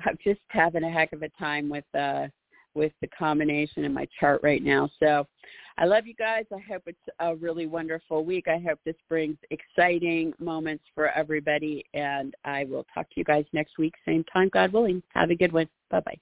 I'm 0.06 0.18
just 0.24 0.42
having 0.50 0.84
a 0.84 0.92
heck 0.92 1.14
of 1.14 1.24
a 1.24 1.30
time 1.40 1.70
with 1.70 1.86
uh, 1.98 2.28
with 2.76 2.92
the 3.02 3.08
combination 3.08 3.86
in 3.86 3.94
my 3.94 4.08
chart 4.20 4.42
right 4.44 4.62
now. 4.62 4.90
So 5.00 5.26
I 5.78 5.86
love 5.86 6.06
you 6.06 6.14
guys. 6.14 6.46
I 6.54 6.60
hope 6.72 6.84
it's 6.86 6.98
a 7.20 7.36
really 7.36 7.66
wonderful 7.66 8.24
week. 8.24 8.48
I 8.48 8.60
hope 8.60 8.80
this 8.86 8.96
brings 9.10 9.38
exciting 9.50 10.34
moments 10.40 10.84
for 10.94 11.10
everybody. 11.10 11.86
And 11.94 12.36
I 12.46 12.66
will 12.66 12.86
talk 12.94 13.10
to 13.10 13.16
you 13.16 13.24
guys 13.24 13.46
next 13.54 13.78
week, 13.78 13.94
same 14.06 14.24
time, 14.26 14.50
God 14.54 14.72
willing. 14.72 15.02
Have 15.14 15.32
a 15.32 15.36
good 15.36 15.52
one. 15.52 15.68
Bye-bye. 15.90 16.20